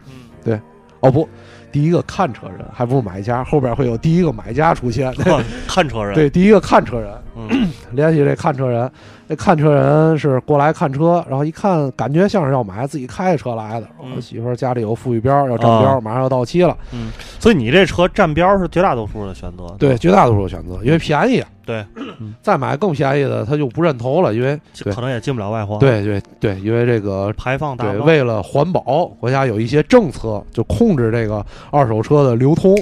[1.07, 1.29] 哦不，
[1.71, 5.14] 第一个看车人，还不是买家，后边会有第一个买家出现。
[5.14, 7.71] 看看车人，对，第一个看车人，嗯。
[7.92, 8.90] 联系这看车人，
[9.29, 13.87] 这看车人是过来看车，然后一看感觉像是要买，自己开着车来的。
[14.03, 16.77] 嗯我媳妇儿家里有富裕标要占标，啊马上要到期了。
[16.93, 17.11] 嗯，
[17.41, 21.49] 所以你这车占标是绝大多数的选择，对，绝大多数选择，因为便宜啊。
[21.67, 21.85] 对，
[22.41, 32.73] 再买更便宜的，他就不认头了，因为可能也进不了外环，，对对对，因为这个，排放大对为了环保，国家有一些政策就控制这个二手车的流通。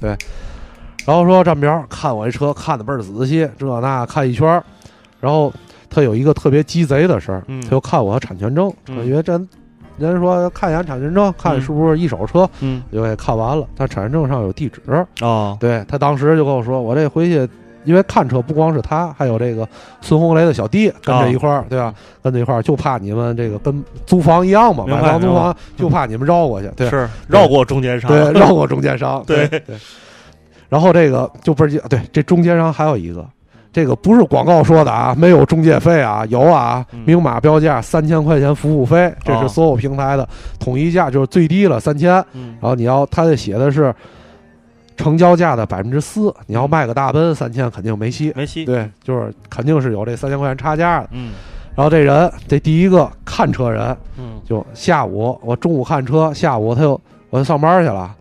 [0.00, 0.16] 对
[1.06, 4.64] 然后说站标，看我这车看的倍儿仔细，这那看一圈儿，
[5.20, 5.52] 然后
[5.92, 7.60] 他有一个特别鸡贼的事儿，嗯。
[7.62, 9.06] 他就看我产权证，嗯。
[9.06, 9.32] 因为这
[9.98, 12.82] 人说看一眼产权证，看是不是一手车，嗯。
[12.92, 13.66] 就给看完了。
[13.76, 14.80] 他产权证上有地址，
[15.20, 15.56] 哦。
[15.60, 17.48] 对他当时就跟我说，我这回去。
[17.84, 19.68] 因为看车不光是他，还有这个
[20.00, 21.92] 孙红雷的小弟跟着一块儿，对吧？
[22.22, 26.88] 跟着一块儿，就怕你们这个跟租房一样嘛，买房租房就怕你们绕过去，对。
[26.88, 28.08] 是绕过中间商。
[28.08, 29.48] 对，绕过中间商， 对。
[29.48, 29.76] 对。
[30.68, 33.26] 然后这个就不是对，这中间商还有一个，
[33.72, 42.12] 这个不是广告说的啊，没有中介费啊，有啊嗯，明码标价三千块钱服务费，这哦是所有平台的统一价，就是最低了三千。
[42.34, 43.94] 嗯然后你要，他这写的是
[44.96, 48.30] 成交价的百分之四，你要卖个大奔三千肯定没戏。
[48.36, 51.08] 没戏对，就是肯定是有这三千块钱差价的。
[51.12, 51.32] 嗯
[51.74, 58.14] 然后这人，这第一个看车人，嗯就下午我中午看车，下午他又我就上班去了，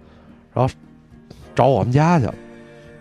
[0.53, 0.73] 然后
[1.53, 2.33] 找我们家去了，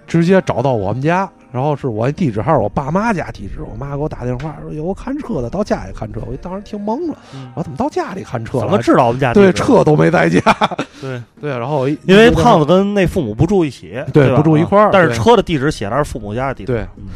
[0.08, 7.50] 直接找到我们家，然后是我地址号是我爸妈家地址，我妈给我打电话说有个看车的到家里看车，我当时听懵了，嗯。
[7.54, 8.64] 我怎么到家里看车了？
[8.64, 10.40] 怎么知道我们家对车都没在家，
[11.00, 16.80] 对，对，然后我因为胖子跟那父母不住一起，吧对不住一块儿啊但是车的地址写的是父母家的地址，对。
[16.96, 17.06] 嗯。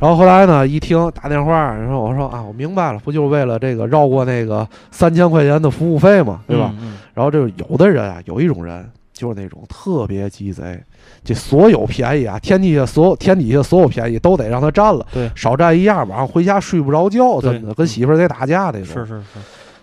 [0.00, 6.74] 然后后来呢，一听打电话，然后我说啊，我明白了，不就是为了这个绕过那个三千块钱的服务费嘛，对吧？？
[6.80, 10.78] 嗯然后这个有的人啊，有一种人就是那种特别鸡贼，
[11.24, 18.86] 这所有便宜啊，天底下所有天底下所有便宜都得让他占了，对少占一样，晚上回家睡不着觉，真的跟媳妇儿得打架那种。
[18.86, 19.38] 是是是，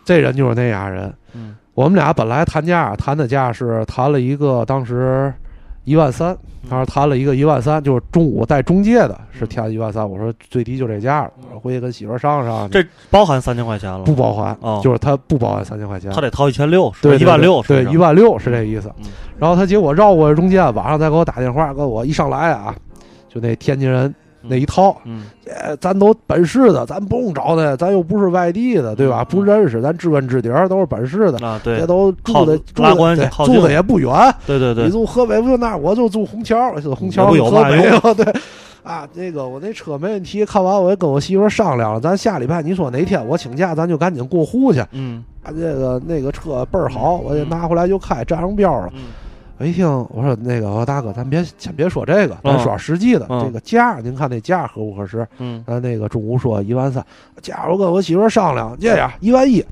[0.06, 1.12] 这人就是那样人。
[1.34, 5.34] 嗯我们俩本来谈价谈的价是谈了一个当时
[5.84, 6.38] 一万三，
[6.70, 10.08] 他说谈了一个一万三，就是中午带中介的，是谈一万三。
[10.08, 12.70] 我说最低就这价了，我说回去跟媳妇儿商量商量。
[12.70, 14.04] 这包含三千块钱了？
[14.04, 16.22] 不包含，哦就是他不包含三千块钱他。
[16.22, 18.92] 得掏一千六，对，一万六，对，一万六是这意思。
[19.00, 19.06] 嗯
[19.40, 22.76] 然后他结果绕过中介，晚上再给我打电话，跟我一上来啊，
[23.28, 29.24] 就那天津人那一套，嗯哎，咱都本市的，咱不用找他，咱又不是外地的，对吧？
[29.24, 34.12] 嗯不认识，咱知根知底儿，都是本市的，啊对这都住的住的住的也不远。
[34.46, 38.42] 对对对你，住河北不就那，我就住红桥，是虹桥不有嘛河北啊，对。
[38.84, 44.84] 啊，那个我那车没问题，看完我也跟我媳妇商量了，咱下礼拜你说哪天我请假，咱就赶紧过户去。
[44.92, 48.90] 嗯啊，这个那个车倍儿好，我得拿回来就开，占上标了。
[48.96, 49.04] 嗯
[49.62, 53.28] 我一听，我说那个，我说大哥，咱别先别说这个，咱说点实际的。
[53.30, 55.28] 嗯这个价，您看那价合不合适？
[55.38, 57.06] 嗯咱那个中午说一万三，
[57.44, 59.64] 价我跟我媳妇商量，这样一万一。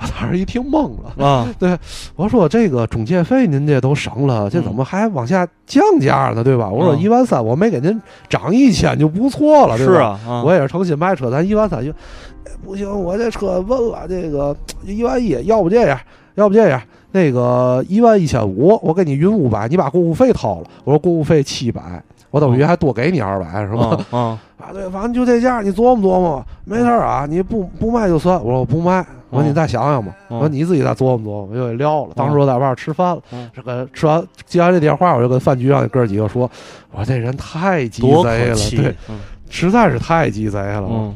[0.00, 1.78] 我当时一听懵了，啊 对
[2.16, 6.42] 我说这个中介费您这都省了，这怎么还往下降价呢？
[6.42, 6.70] 对吧？
[6.70, 9.92] 我说嗯一万三，我没给您涨一千就不错了，对吧？
[9.92, 16.00] 是啊啊，我也是诚心卖车，咱一万三就，哎不行，我这车问了，这个一万一，要不这样，
[16.36, 16.80] 要不这样，
[17.12, 20.66] 那个一万一千五，我给你匀五百，你把过户费掏了。
[20.84, 23.98] 我说过户费七百，我等于还多给你二百，是吧？
[24.10, 24.38] 啊
[24.72, 28.36] 对，反正就这价，你琢磨琢磨，没事儿啊，你不不卖就算。
[28.38, 32.12] 我说我不卖，我说你再想想吧，嗯我说你自己再琢磨琢磨，我就给撂了。
[32.14, 36.48] 当时我在外边吃饭了，嗯这个吃完接完这电话，我就跟饭局上那哥几个说，
[36.92, 39.18] 我说这人太鸡贼了，对，嗯
[39.48, 41.12] 实在是太鸡贼了。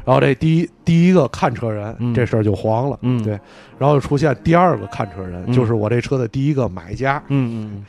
[0.00, 3.38] 嗯然后这第一第一个看车人、嗯这事儿就黄了，嗯对，
[3.78, 7.22] 然后就出现第二个看车人，嗯就是我这车的第一个买家。
[7.28, 7.84] 嗯嗯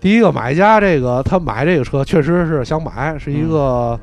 [0.00, 3.98] 第一个买家，这个他买这个车确实是想买，是一个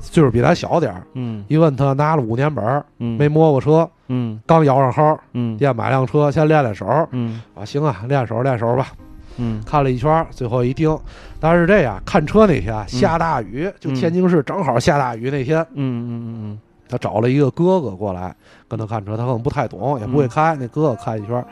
[0.00, 1.02] 岁数比咱小点儿。
[1.14, 8.88] 嗯一问他拿了五年本儿，嗯没摸过车，嗯刚摇上号，嗯店买辆车，先练练手嗯啊，行啊，练手练手吧。
[9.36, 10.96] 嗯看了一圈儿，最后一盯，
[11.40, 16.08] 但是这样看车那天下大雨，就天津市正好下大雨那天，嗯嗯
[16.52, 18.34] 嗯他找了一个哥哥过来
[18.68, 20.56] 跟他看车，他可能不太懂，也不会开。
[20.56, 21.44] 那哥哥开一圈，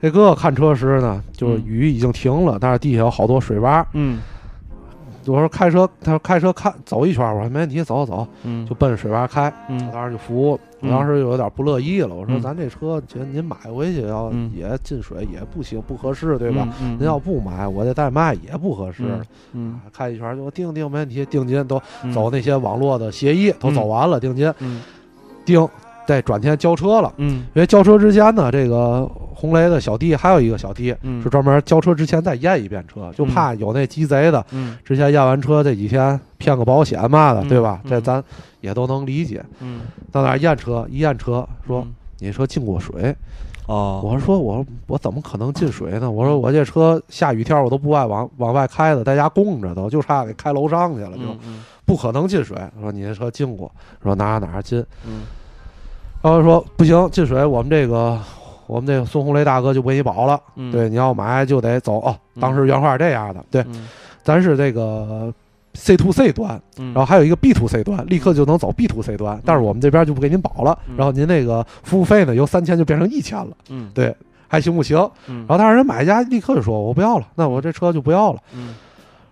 [0.00, 3.84] 那哥哥看车时呢，就是雨已经停了，但是地下有好多水洼。
[3.92, 4.20] 嗯
[5.26, 9.52] 我说开车，他说开车看走一圈儿，我说没问题，走走，嗯就奔水洼开。
[9.92, 16.68] 当时就服务，我嗯当时有点不乐意了，我说嗯咱这车，觉得您买回去要嗯也进水也不行，不合适，对吧？？
[16.82, 19.02] 嗯您要不买，我这再卖也不合适。
[19.52, 24.82] 嗯开一圈儿就定定没问题，定金都嗯走那些网络的协议都走完了，定金嗯
[25.44, 25.66] 定，
[26.06, 27.12] 再转天交车了。
[27.16, 31.22] 嗯因为交车之前呢，这个红雷的小弟还有一个小弟嗯。
[31.22, 34.78] 是专门交车之前再验一遍车，就怕有那鸡贼的，嗯。
[34.84, 37.48] 之前验完车这几天骗个保险嘛的，嗯。
[37.48, 37.80] 对吧？
[37.84, 37.90] 嗯。
[37.90, 38.22] 这咱
[38.60, 39.44] 也都能理解。
[39.60, 39.80] 嗯。
[40.12, 41.86] 到那儿验车，一验车说
[42.18, 43.14] 你车进过水，
[43.66, 44.00] 哦。
[44.04, 46.10] 我说我说我怎么可能进水呢？
[46.10, 51.64] 我说我这车下雨天我都不爱往往外开的，在家供着都，就差给开楼上去了，就嗯。
[51.84, 52.56] 不可能进水。
[52.80, 53.70] 说你这车进过，
[54.02, 54.78] 说哪儿哪儿进。
[55.06, 55.22] 嗯。
[56.22, 58.18] 然后说不行，进水我们这个
[58.66, 60.40] 我们这个孙红雷大哥就不给你保了。
[60.56, 62.16] 嗯对，你要买就得走哦。
[62.34, 63.88] 嗯当时原话是这样的，对，嗯
[64.22, 65.32] 咱是这个
[65.74, 74.14] C to C 端，嗯，然后还有一个 B to C 端，立刻就能走 B to C 端，但是我们这边就不给您保了，嗯然后您那个服务费呢由三千就变成一千了，嗯对，
[74.48, 74.98] 还行不行？
[75.28, 78.40] 嗯然后但是人买家立刻就说我不要了，那我这车就不要了。
[78.54, 78.74] 嗯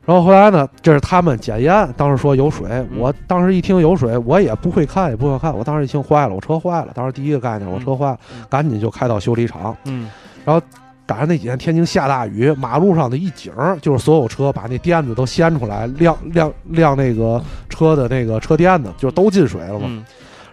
[0.05, 9.77] 然后后来呢，这是他们检验，当时说有水，我当时一听有水，我也不会看，也不会看，我当时一听坏了，我车坏了，当时第一个概念，我车坏了嗯，赶紧就开到修理厂。
[9.85, 10.11] 嗯。
[10.45, 10.61] 然后
[11.07, 19.87] 赶上那几天天津下大雨，马路上的一景就是所有车把那垫子都掀出来，晾晾晾那个车的那个车垫子，就都进水了嘛。
[19.89, 20.05] 嗯。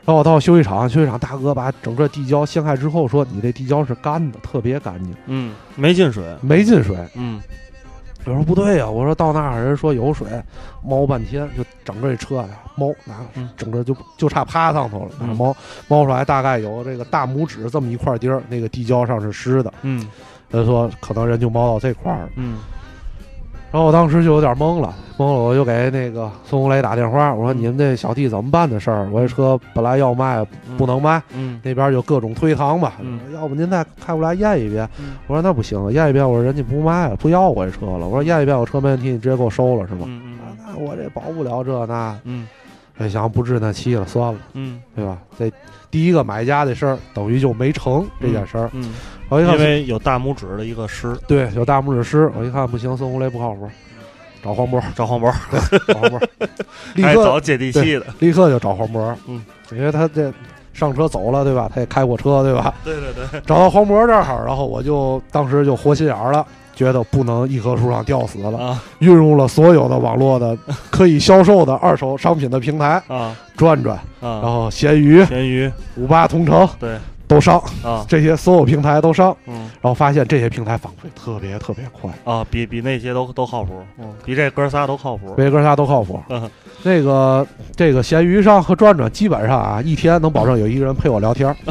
[0.06, 7.42] 然后我到修理厂，修理厂大哥把整个地胶掀开之后说：“你这地胶是干的，特别干净，嗯，没进水，没进水。”嗯
[8.26, 10.28] 我说不对呀、我说到那儿人说有水，
[10.84, 15.56] 猫半天就整个这车呀猫那嗯整个就就差趴上头了，那嗯猫
[15.88, 19.74] 猫出来大概有这个大拇指这么一块地儿，那个地胶上是湿的。
[19.82, 20.08] 嗯
[20.52, 22.30] 他说可能人就猫到这块儿了。
[22.36, 22.60] 嗯
[23.72, 29.08] 然后我当时就有点懵了，懵了，我就给那个孙红雷打电话，我说嗯你们这小弟怎么办的事儿？
[29.12, 30.44] 我这车本来要卖，
[30.76, 34.90] 不能卖，嗯那边就各种推搪吧，嗯要不您再开过来验一遍。
[35.00, 38.08] 嗯我说那不行，验一遍，我说人家不卖了，不要我这车了。
[38.08, 40.08] 我说验一遍我车没问题，你直接给我收了是吗？
[40.66, 42.48] 那我这保不了这那，嗯
[42.98, 45.18] 哎，想不置那气了，算了，嗯对吧？
[45.38, 45.52] 这
[45.92, 48.70] 第一个买家的事儿等于就没成这件事儿。
[48.74, 48.92] 嗯，
[49.30, 53.70] 我一看因，为有大拇指的一个师，对，有大拇指师，我一看不行，孙红雷不靠谱，
[54.44, 55.32] 找黄渤，找黄渤，
[55.88, 56.20] 找黄渤，
[56.96, 60.34] 立刻还找接地气的，立刻就找黄渤，嗯，因为他这
[60.74, 61.70] 上车走了，对吧？
[61.74, 62.74] 他也开过车，对吧？
[62.84, 70.58] 对对对，找到黄渤这儿，然后我就当时就活心眼儿了，觉得不能一棵树上吊死了，啊运用了所有的网络的
[70.90, 76.98] 可以销售的二手商品的平台，啊转转，啊，然后闲鱼、咸鱼，五八同城对
[77.30, 78.06] 都上，啊。
[78.10, 79.70] 这些所有平台都上，嗯。
[79.82, 86.22] 然后发现这些平台反馈特别特别快，啊，比比那些都都靠谱，嗯，比这哥仨都靠谱，别哥仨都靠谱。
[86.28, 86.50] 嗯。
[86.84, 91.56] 那个这个闲鱼上和转转基本上啊，一天能保证有一个人陪我聊天儿。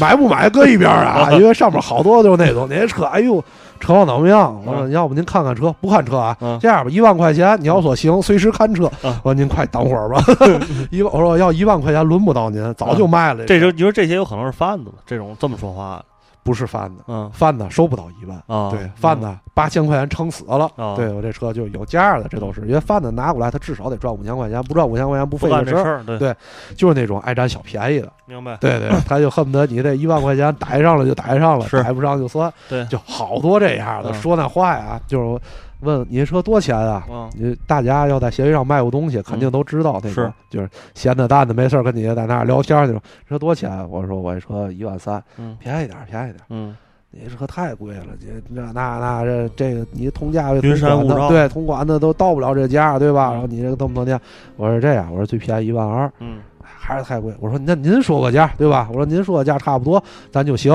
[0.00, 3.44] 买不买搁一边儿啊， 因为上面好多就是那种那些车，哎呦，
[3.82, 4.56] 车况怎么样？
[4.64, 6.36] 我说嗯要不您看看车，不看车啊？
[6.40, 8.90] 嗯这样吧，一万块钱，你要说行，随时看车。
[9.02, 10.22] 嗯我说您快等会儿吧，
[10.90, 13.44] 一万我说要一万块钱轮不到您，早就卖了。
[13.44, 14.92] 这就你说这些有可能是贩子吗？
[15.04, 16.02] 这种这么说话，
[16.42, 17.30] 不是贩子，嗯。
[17.32, 18.36] 贩子收不到一万。
[18.46, 20.70] 啊，对，贩子八千块钱撑死了。
[20.76, 20.94] 啊。
[20.96, 26.02] 对我这车就有价的，这都是因为贩子拿过来，他至少得赚五千块钱，不赚五千块钱不不费这事儿。
[26.04, 26.18] 对。
[26.18, 26.36] 对
[26.76, 31.82] 就是那种爱占小便宜的，明白，对对，他就恨不得你这一万块钱逮上了就逮上了， 是。
[31.82, 32.84] 逮不上就算，对。
[32.86, 34.14] 就好多这样的、嗯。
[34.14, 35.40] 说那话呀，就是
[35.82, 37.04] 问你这车多钱啊？
[37.10, 43.00] 嗯你大家要在闲鱼上卖过东西，肯定都知道那种，是就是闲的蛋的没事儿跟你在那儿聊天儿那种。
[43.28, 43.70] 车多钱？
[43.70, 46.46] 啊我说我这车一万三，嗯便宜点儿，便宜点儿。
[46.50, 46.76] 嗯
[47.14, 53.28] 你这车太贵了，你那那那这这个你同价位云山同款雾罩的对同款的都到不了这价，对吧？
[53.28, 54.18] 嗯然后你这个这么多年，
[54.56, 57.34] 我说这样，我说最便宜一万二，嗯还是太贵。
[57.38, 58.88] 我说那您说个价，对吧？
[58.90, 60.72] 我说您说个价差不多，咱就行。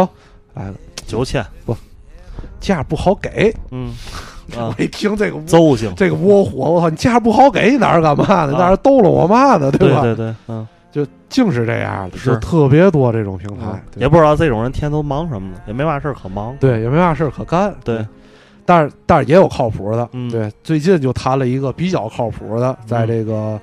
[0.53, 0.75] 来了，
[1.07, 1.75] 九千不，
[2.59, 3.51] 价不好给。
[3.71, 8.53] 嗯啊 我，一听这个邹姓，这个窝火，我操，你价不好给，你哪儿干嘛呢？
[8.53, 9.71] 啊哪儿逗了我嘛呢？
[9.71, 9.77] 吧？
[9.77, 17.73] 对对对，嗯，就净是这样的，是就特别多这种平台嗯，也不知道这种人天天都忙什么呢，也没嘛事儿可忙，对，也没嘛事儿可干。
[17.83, 18.05] 对，
[18.65, 23.59] 但是但是也有靠谱的，嗯对，最近就谈了一个比较靠谱的，在这个、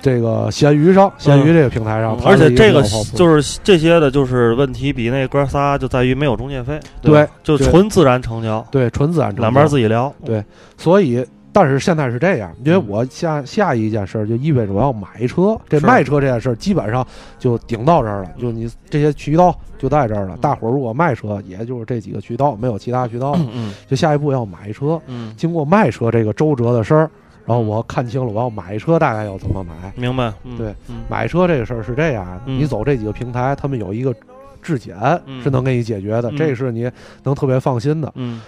[0.00, 2.82] 这个闲鱼上，闲鱼这个平台上，嗯而且这个
[3.14, 9.42] 就是这些的，就是问题比那哥仨就在于没有中介费，对对就纯自然成交，对纯自然成交。
[9.42, 10.44] 两边自己聊，对
[10.76, 11.24] 所以。
[11.54, 12.84] 但是现在是这样，因为嗯。
[12.88, 17.06] 我下下一件事儿就意味着我要买车，这卖车这件事儿基本上
[17.38, 20.34] 就顶到这儿了，就你这些渠道就在这儿了。
[20.34, 20.38] 嗯。
[20.40, 23.40] 大伙儿如果卖车，也就是这几个渠道，没有其他渠道了。
[23.52, 23.74] 嗯。
[23.86, 27.10] 就下一步要买车，嗯，经过卖车这个周折的事儿，
[27.46, 29.92] 然后我看清了我要买车大概要怎么买。
[29.96, 31.02] 明白，嗯对，嗯。
[31.08, 34.14] 买车这个事儿是这样你走这几个平台，他们有一个
[34.62, 35.42] 质检嗯。
[35.42, 36.36] 是能给你解决的，嗯。
[36.36, 36.90] 这是你
[37.24, 38.12] 能特别放心的。
[38.14, 38.40] 嗯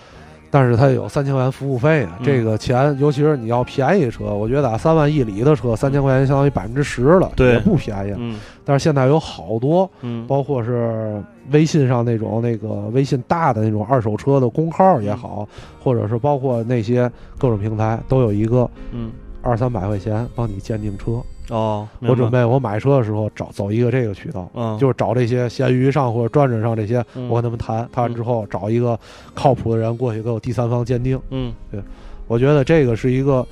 [0.55, 2.25] 但是它有三千块钱服务费啊，嗯。
[2.25, 7.55] 这个钱，尤其是你要便宜车，我觉得啊，三万一里的车，三千块钱相当于百分之十了，对。
[7.55, 8.15] 也不便宜。
[8.17, 8.39] 嗯。
[8.65, 15.49] 但是现在有好多，嗯，包括是微信上那种那个微信大的那种二手车的公号也好，
[15.83, 19.11] 或者是包括那些各种平台，都有一个嗯。
[19.43, 21.21] 二三百块钱帮你鉴定车。
[21.51, 27.29] 哦，我准，备我买车的时候找走一个这个渠道，嗯，就是找这些闲鱼上或者转转上这些，嗯。
[27.29, 28.99] 我跟他们谈，谈完之后找一个
[29.35, 31.21] 靠谱的人过去给我第三方鉴定。
[31.31, 31.53] 嗯。
[31.71, 31.81] 对
[32.27, 33.47] 我觉得这个是一个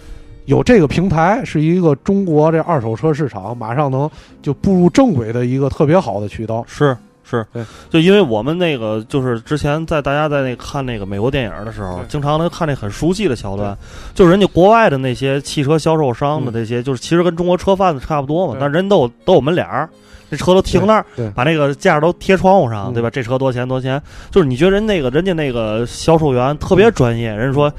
[0.46, 6.64] 有这个平台，是一个中国这二手车市场马上能就步入正轨的一个特别好的渠道。
[6.66, 7.46] 是是，
[7.88, 13.76] 就因为我们那个就是之前在大家在那看那个美国电影的时候，经常能看那很熟悉的桥段，
[14.14, 16.54] 就是人家国外的那些汽车销售商的嗯。
[16.54, 19.88] 这些，就是其实跟中国车贩子差不多嘛，但人都有都有门脸儿。
[20.30, 21.04] 这车都停那儿
[21.34, 22.94] 把那个架都贴窗户上，嗯。
[22.94, 23.10] 对吧？
[23.10, 23.68] 这车多少钱？
[23.68, 24.00] 多少钱？
[24.30, 27.70] 就是你觉得人那个人家那个销售员特别专业，人家说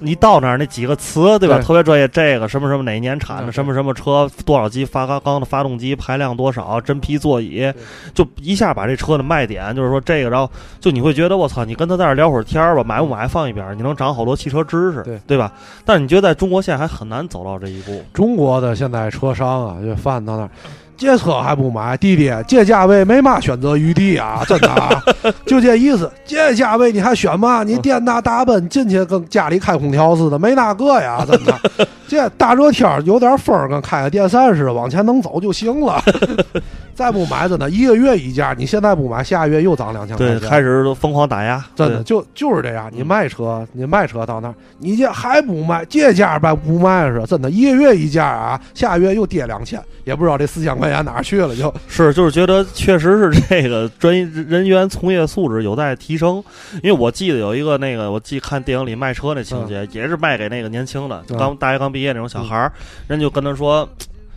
[0.00, 1.56] 你到那儿那几个词，对吧？
[1.56, 7.72] 对特别专业，这个什么什么哪年产的，什么什么车，多少级发缸的发动机，排量多少，真皮座椅，
[8.12, 15.52] 就一下把这车的卖点，就是说这个，然后就你会觉得我操，你跟他在那儿聊会儿天儿吧，买不买放一边儿，你能长好多汽车知识，对对吧？
[15.84, 20.50] 但是你觉得在中国现在还很难走到这一步，中国的现在车商啊，就贩到那儿。
[20.96, 24.42] 这车还不买，弟弟，这价位没嘛选择余地啊！
[24.46, 25.02] 真的啊，
[25.44, 26.10] 就这意思。
[26.24, 27.62] 这价位你还选嘛？
[27.62, 31.26] 你电大大奔进去跟家里开空调似的，没那个呀！
[31.28, 31.60] 真的，
[32.06, 36.00] 这大热天儿有点风，跟开个电扇似的，往前能走就行了。
[36.94, 40.48] 再不买，真的一个月一价，你现在不买，下个月又涨两千块对，钱。
[40.48, 51.72] 开始都疯狂打压，真的就就是这样，你嗯卖车，你卖车到那儿，你这还不卖，这价吧不卖是真的，一个月一价啊，下个月又跌两千，也不知道这四千块钱哪儿去了就。
[51.88, 56.42] 是，就是觉得确实是这个专业人员从业素质有待提升。
[56.82, 62.72] 因为我记得有一个那个，我记看电影里卖车那情节，也是卖给那个年轻的，嗯刚大学刚毕业那种小孩儿，
[63.08, 63.88] 人就跟他说。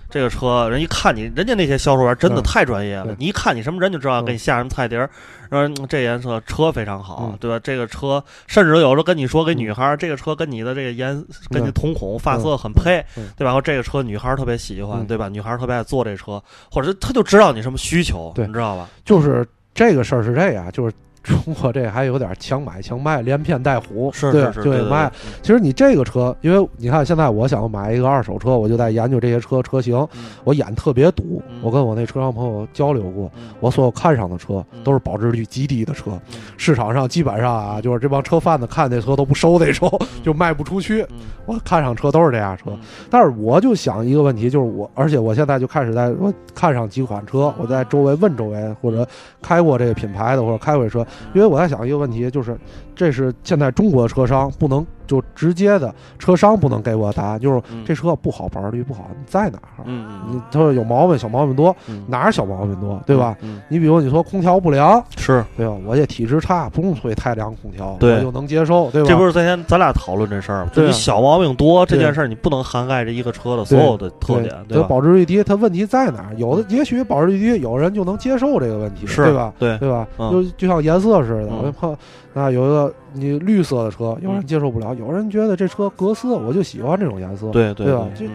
[0.10, 3.16] 这个车，人一看你，人家那些销售员真的嗯太专业了对。
[3.20, 5.10] 你一看你什么人就知道嗯给你下什么菜碟儿。
[5.49, 7.58] 说嗯这颜色车非常好嗯，对吧？
[7.64, 13.45] 这个车甚至有时候跟你说，给女孩儿，这个车跟你的这个颜跟你瞳孔发色很配嗯，对吧？
[13.45, 15.30] 然后这个车女孩儿特别喜欢，嗯对吧？
[15.30, 18.89] 女孩儿特别爱坐这车，或者他就知道你什么需求，对你知道吧？
[19.05, 20.93] 就是这个事儿是这样，就是
[21.28, 25.11] 中国这还有点强买强卖，连骗带唬，对就得卖。
[25.41, 30.25] 其实你这个车，因为你看现在我想买一个二手车，我就在研究这些车车型，嗯。
[30.45, 31.59] 我眼特别堵嗯。
[31.61, 33.49] 我跟我那车商朋友交流过，嗯。
[33.59, 34.82] 我所有看上的车嗯。
[34.84, 36.11] 都是保值率极低的车。
[36.32, 36.39] 嗯。
[36.55, 39.89] 市场上基本上啊，就是这帮车贩子看这车都不收那车，
[40.23, 41.01] 就卖不出去。
[41.09, 41.17] 嗯。
[41.45, 42.80] 我看上车都是这样车，嗯。
[43.09, 49.05] 但是我就想一个问题，就是我，而且我现在就开始在我看上几款车，我在周围问周围或者
[49.41, 52.57] 开过这个品牌的或者开过车，因为我在想一个问题，就是
[52.98, 59.84] 这是现在中国的车商不能就直接的车商不能给我答案，就是嗯这车不好，保值率不好，你在哪儿？
[59.86, 63.38] 嗯你他说有毛病，小毛病多，嗯哪儿小毛病多，对吧？？
[63.41, 65.76] 嗯，你比如你说空调不良，是，对吧？
[65.86, 69.08] 我这体质差，不用吹太凉空调，对我就能接受，对吧？
[69.08, 70.72] 这不是昨天咱俩讨论这事儿吗？
[70.76, 74.88] 你小毛病多这件事儿，你不能涵盖这一个车的所有的特点，对吧？
[74.89, 76.36] 保值率低，它问题在哪儿？
[76.36, 79.54] 有的也许保值率低，有人就能接受这个问题，是对吧？
[79.60, 80.08] 对，对吧？
[80.18, 81.95] 嗯就就像颜色似的，嗯我碰
[82.34, 87.49] 那有一个你绿色的车，有人接受不了，有人觉得这车格斯，我就喜欢这种颜色。
[87.51, 88.33] 对对吧对，就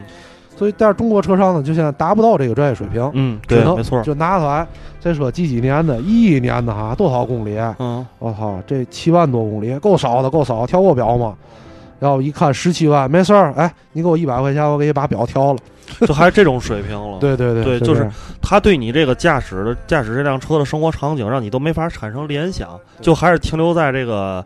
[0.54, 4.66] 所以，但是中国车商呢，就现在达不到这个专业水平，嗯，对，只能没错，就拿出来
[5.00, 7.58] 这车几几年的，一一年的哈，多少公里？
[7.78, 11.34] 嗯，我操，这七万多公里，够少的，够少，调过表吗？
[12.02, 15.60] 然后一看十七万，没事儿，哎，你给我一百块钱，我给你把表调了。
[16.04, 17.18] 就还是这种水平了。
[17.20, 24.44] 对对对就是他对你这个驾驶的驾驶这辆车的生活场景，让你都没法产生联想，就还是停留在这个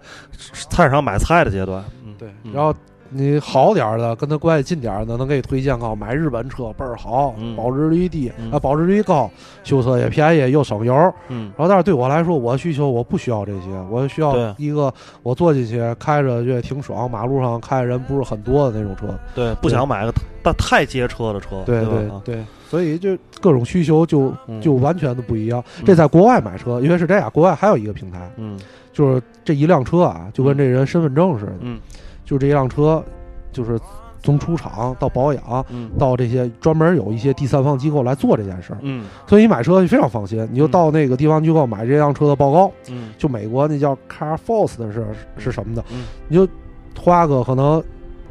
[0.68, 1.82] 菜市场买菜的阶段。
[2.04, 2.74] 嗯，对嗯，然后
[3.16, 7.56] 你好点儿的，跟他关系近点儿的，能给你推荐个买日本车倍儿好，嗯。
[7.56, 8.50] 保值率低嗯。
[8.52, 9.30] 啊，保值率高，
[9.64, 10.94] 修车也便宜又省油。
[11.28, 11.50] 嗯。
[11.56, 14.92] 然后，但是对我来说，我需求我不需要这些，我需要一个
[15.22, 19.06] 我坐进去开着觉得挺爽，马路上开人不是很多的那种车。
[19.34, 20.12] 对，不想买个
[20.44, 24.60] 太太街车的车，对对对，所以就各种需求就嗯。
[24.60, 25.64] 就完全的不一样。
[25.78, 25.84] 嗯。
[25.86, 28.58] 这在国外买车，因为是这样，国外还有一个平台，嗯。
[28.92, 31.78] 就是这一辆车啊，就跟这人身份证似的，嗯
[32.26, 33.02] 就这一辆车，
[33.50, 33.80] 就是
[34.22, 35.64] 从出厂到保养。
[35.70, 45.06] 嗯到这些专门有一些第三方机构来做这件事儿，嗯所以你买车就非常放心，你就到那个地方机构买这辆车的报告，嗯就美国那叫 Carforce 的是
[45.38, 46.46] 是什么的，嗯你就
[47.00, 47.82] 花个可能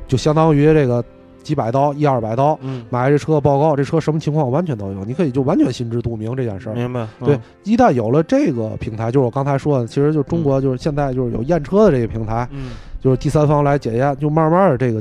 [0.07, 1.03] 就相当于这个
[1.41, 6.73] 几百刀一二百刀嗯，买这车的报告，这车什么情况完全都有，你可以就完全心知肚明这件事儿。
[6.73, 7.07] 明白？
[7.23, 12.71] 对嗯，一旦有了这个平台，就是我刚才说的，其实就中国就是现在就是有验车的这个平台，嗯
[13.05, 14.99] 就是第三方来检验，就慢慢的这个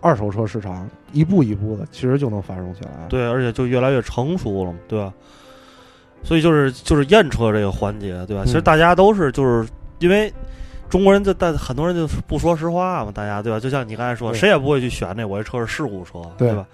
[0.00, 2.90] 二手车市场一步一步的，其实就能繁荣起来。
[3.10, 5.12] 对，而且就越来越成熟了嘛，对吧？
[6.22, 8.42] 所以就是就是验车这个环节，对吧？
[8.46, 10.32] 其实嗯大家都是就是因为
[10.88, 13.60] 中国人就但很多人就不说实话嘛，大家对吧？
[13.60, 16.66] 就像你刚才说，谁也不会去选那我这车是事故车，对对吧？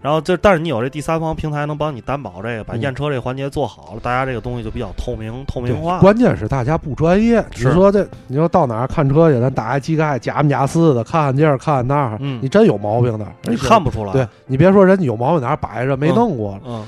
[0.00, 5.98] 然后这但是你有这第三方平台能帮你担保这个，把嗯验车这个环节做好了，大家这个东西就比较透明透明化。
[5.98, 7.44] 关键是大家不专业。
[7.54, 16.86] 你说这，你说到哪儿看车去，咱打开机盖，假模假似的，看看这儿看看那儿，嗯你真有毛病的，你看不出来，对，你别说人家有毛病哪儿摆着没弄过，嗯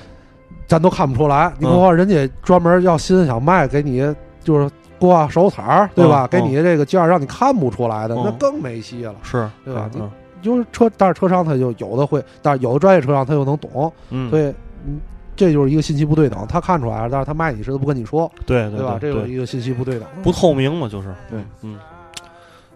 [0.67, 1.51] 咱都看不出来。
[1.59, 4.07] 你嗯何况人家专门要新想卖给你，
[4.45, 6.27] 就是挂手彩儿，对吧？
[6.27, 9.15] 嗯给你这个价让你看不出来的，嗯那更没戏了。
[9.23, 10.11] 是，对吧嗯
[10.43, 14.45] 就是车，但是车商他就有的会，但是有的专业车商他又能懂，嗯，所以
[14.87, 15.01] 嗯，
[15.37, 16.47] 这就是一个信息不对等。
[16.49, 18.99] 他看出来了，但是他卖你时他不跟你说，对对吧？
[19.01, 20.09] 这对就是一个信息不对等。
[20.23, 21.79] 不透明嘛，就是对，嗯。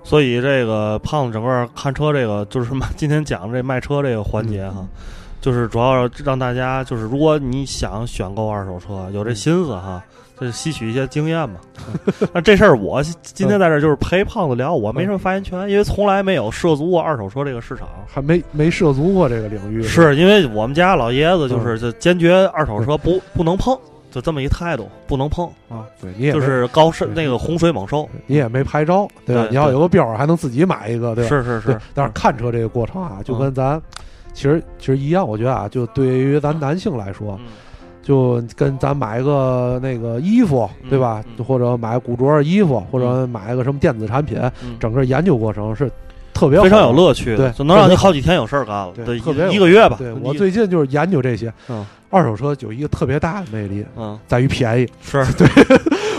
[0.04, 4.84] 所以这个胖子整个看车这个就是什么今天讲这卖车这个环节哈，
[5.40, 10.02] 就是主要让大家就是如果你想选购二手车，有这心思哈，
[10.42, 11.60] 这吸取一些经验嘛。
[12.32, 17.88] 那这事儿我今天在这儿就是陪胖子聊，我没什么发言权，因为从来没有涉足过二手车这个市场。
[18.06, 23.78] 还没没涉足过这个领域，是因为我们家老爷子就是就坚决二手车不 不能碰，
[24.10, 28.08] 就这么一态度，不能碰，啊，对你也就是高深那个洪水猛兽。
[28.26, 29.42] 你也没牌照，对吧？
[29.42, 31.28] 对你要有个标儿，还能自己买一个，对吧？
[31.28, 33.80] 是是是，但是看车这个过程啊，就嗯跟咱
[34.34, 37.46] 其实其实一样，我觉得啊，就对于咱男性来说，嗯
[38.02, 41.22] 就跟咱买个那个衣服，嗯对吧？
[41.38, 41.44] 嗯。
[41.44, 44.76] 或者买古着衣服，或者买一个什么电子产品，嗯。
[44.78, 45.90] 整个研究过程是
[46.34, 49.96] 特别非常有乐趣的，对就能让你好几天有事儿干了，对，特别一一个月吧。
[49.98, 51.84] 对我最近就是研究这些，嗯。
[52.10, 54.18] 二手车有一个特别大的魅力，嗯。
[54.26, 54.88] 在于便宜。
[55.00, 55.24] 是。
[55.38, 55.46] 对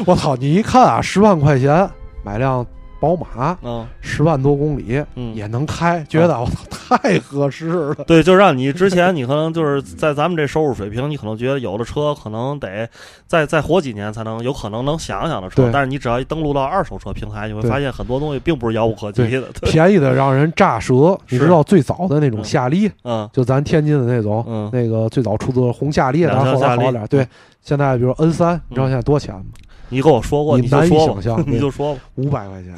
[0.06, 1.88] 我操，你一看啊，十万块钱
[2.24, 2.66] 买辆
[3.04, 3.86] 宝马，嗯。
[4.00, 5.36] 十万多公里嗯。
[5.36, 7.96] 也能开，觉得我操太合适了。
[8.08, 12.88] 对，就让你之前你可能就是在咱们这收入水平，你可能觉得有的车可能得
[13.28, 19.42] 再再活几年才能有可能能想想的车，但是你只要一登录到二手车平台，你会发现很多东西并不是遥不可及的。
[19.60, 19.70] 对。
[19.70, 21.44] 便宜的让人炸舌，你是。
[21.44, 22.44] 知道最早的那种嗯。
[22.46, 23.30] 夏利，嗯。
[23.34, 27.08] 就咱天津的那种，嗯，那个最早出的红夏利，两然后后来厢夏利好点。
[27.08, 27.28] 对，
[27.62, 28.90] 现在比如 N 三，你知道嗯。
[28.90, 29.44] 现在多少钱吗？
[29.90, 32.02] 你跟我说过，你难以想象 你就说吧。
[32.16, 32.74] 五百块钱，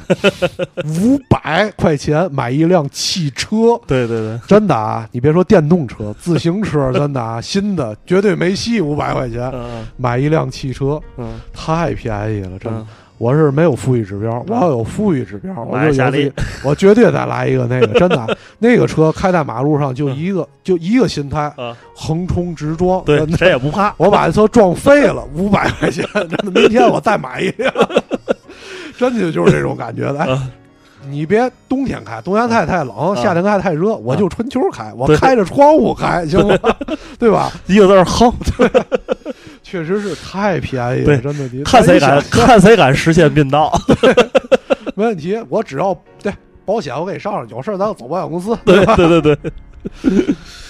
[0.84, 5.08] 五百块钱买一辆汽车，对对对，真的啊！
[5.12, 12.78] 你别说电动车，自行车真的啊，新的绝对没戏，五百块钱嗯买一辆汽车嗯太便宜了，真的。
[12.80, 12.86] 嗯，
[13.18, 18.26] 我是没有富裕指标，我要有富裕指标，我就买夏利有自己， 我绝对再来一个那个，真的啊，
[18.58, 23.26] 那个车开在马路上就一个就一个心态，啊，横冲直撞，对。
[23.36, 23.94] 谁也不怕。
[23.98, 27.72] 我把这车撞废了，五百块钱，真的，明天我再买一辆，
[28.98, 30.38] 真的就是这种感觉的。
[31.08, 36.56] 你别冬天开，冬天太太冷，夏天开太热，我就春秋开，我开着窗户开， 行吗？
[37.18, 37.52] 对吧？
[37.66, 38.32] 一个字儿横，
[39.62, 43.72] 确实是太便宜对了，真的，你看谁敢看谁敢实现并道。
[44.94, 46.32] 没问题，我只要对
[46.66, 48.94] 保险我给你上上，有事儿咱就走保险公司， 对吧？
[48.96, 49.52] 对对对，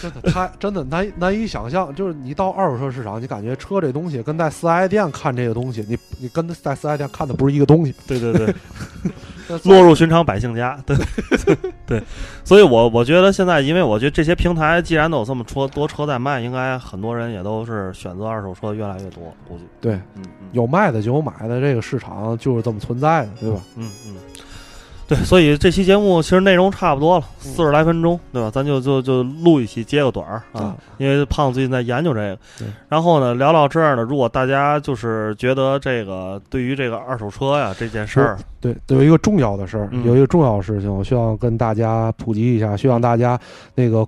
[0.03, 7.95] 真的太真的难以难以想象，就是你到二手车市场，你感觉车这东西跟在四 S 店看这个东西，你你跟在四 S 店看的不是一个东西。
[8.07, 8.55] 对对对，
[9.65, 10.97] 落入寻常百姓家，对
[11.87, 12.03] 对，
[12.45, 20.49] 所以我我觉得现在，因为我觉得这些平台既然都有这么车多车在卖，应该很多人也都是选择二手车越来越多，估计，对，嗯嗯。
[20.53, 23.61] 有卖的就有买的，这个市场就是这么存在的，对吧？
[23.77, 24.17] 嗯嗯，
[25.09, 28.51] 对，所以这期节目其实内容差不多了，四十来分钟，对吧？
[28.51, 32.39] 咱就就就录一期接个短儿啊啊，因为胖子最近在研究这个。
[32.59, 40.05] 对，然后呢聊到这儿呢，如果大家就是觉得这个对于这个二手车呀这件事儿，对，有一个重要的事儿，嗯。
[40.05, 43.39] 有一个重要的事情，我希望跟大家普及一下，希望大家
[43.75, 44.07] 那个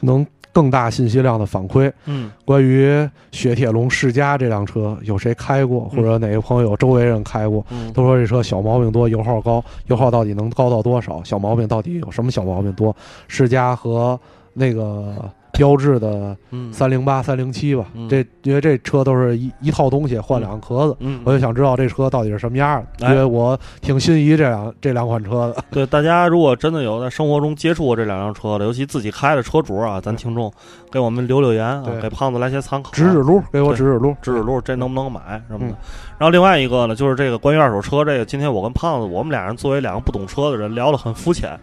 [0.00, 1.92] 能更大信息量的反馈。
[2.06, 7.62] 嗯关于雪铁龙世嘉这辆车，有谁开过，嗯或者哪个朋友周围人开过？
[7.70, 11.22] 嗯都说这车小毛病多，油耗高，油耗到底能高到多少？
[11.24, 12.96] 小毛病到底有什么小毛病多？
[13.28, 14.18] 世嘉和
[14.54, 20.96] 那个标致的嗯三零八、三零七吧，嗯这因为这车都是一一套东西换两个壳子。
[20.98, 25.62] 嗯，我就想知道这车到底是什么样的，哎因为我挺心仪这两这两款车的。
[25.70, 30.52] 对大家如果真的有在生活中接触过这两辆车的，尤其自己开的车主啊，咱听众
[30.90, 34.16] 给我们留留言啊，给胖子来些参考，指指路，给我指指路。
[34.20, 35.72] 指指路，这能不能买什么的。
[35.72, 35.76] 嗯
[36.16, 41.58] 然后另外一个呢，就是这个关于二手车这个，今天我跟胖子，我们俩人作为两个不懂车的人，聊得很肤浅。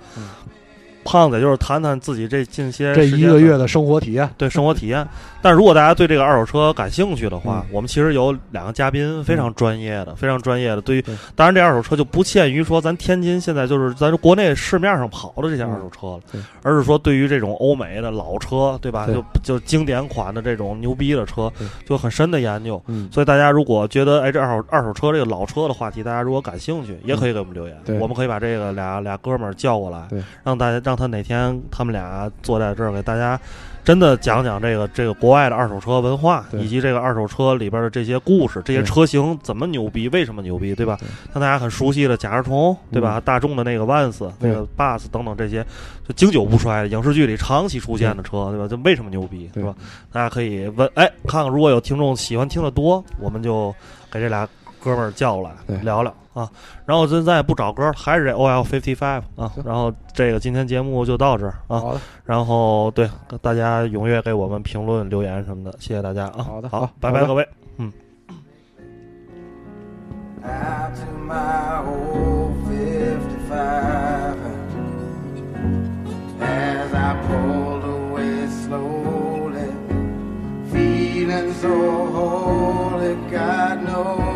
[1.04, 5.06] 嗯胖子就是谈谈自己这近些这一个月的生活体验，对生活体验。
[5.42, 10.82] 但如果大家对这个二手车感兴趣的话，嗯我们其实有两个嘉宾非常专业的，非常专业的。
[10.82, 19.08] 对于对当然这二手车就不限于说咱天津现在就是咱国内市面上跑的这些二手车了，嗯而是说对于这种欧美的老车，对吧？
[19.08, 21.52] 对就就经典款的这种牛逼的车，
[21.86, 22.82] 就很深的研究。
[22.86, 30.08] 嗯，所以大家如果觉得哎这二手二手车这个老车的话题，大家如果感兴趣，也可以给我们留言，对我们可以把这个俩俩哥们儿叫过来，
[30.44, 33.40] 让大家让他哪天他们俩坐在这儿给大家
[33.84, 41.00] 真的讲讲这个这个国外的二手车文化，以及这个二手车里边的这些故事，这些车型怎么牛逼，为什么牛逼，对吧？
[41.34, 43.20] 像大家很熟悉的甲壳虫，对吧？
[43.20, 45.66] 大众的那个 Vans、那个 Bus 等等这些，
[46.08, 48.68] 就经久不衰的影视剧里长期出现的车，对吧？
[48.68, 49.76] 就为什么牛逼，对对吧？
[50.12, 53.74] 大家可以问，哎，看看如果有听众喜欢听的多，我们就
[54.12, 54.48] 给这俩
[54.84, 55.52] 哥们儿叫过来
[55.82, 56.50] 聊聊啊。
[56.86, 59.52] 然后现在不找歌，还是这 OL Fifty Five 啊。
[59.66, 61.80] 然后这个今天节目就到这儿啊。
[61.80, 62.02] 好的。
[62.26, 63.10] 然后对
[63.42, 66.44] 大家踊跃给我们评论留言什么的，谢谢大家啊。
[66.44, 67.92] 好的，好，拜拜各位，嗯。
[71.28, 72.52] My old
[76.42, 79.70] as I pulled away slowly,
[80.72, 84.31] feeling so holy, God know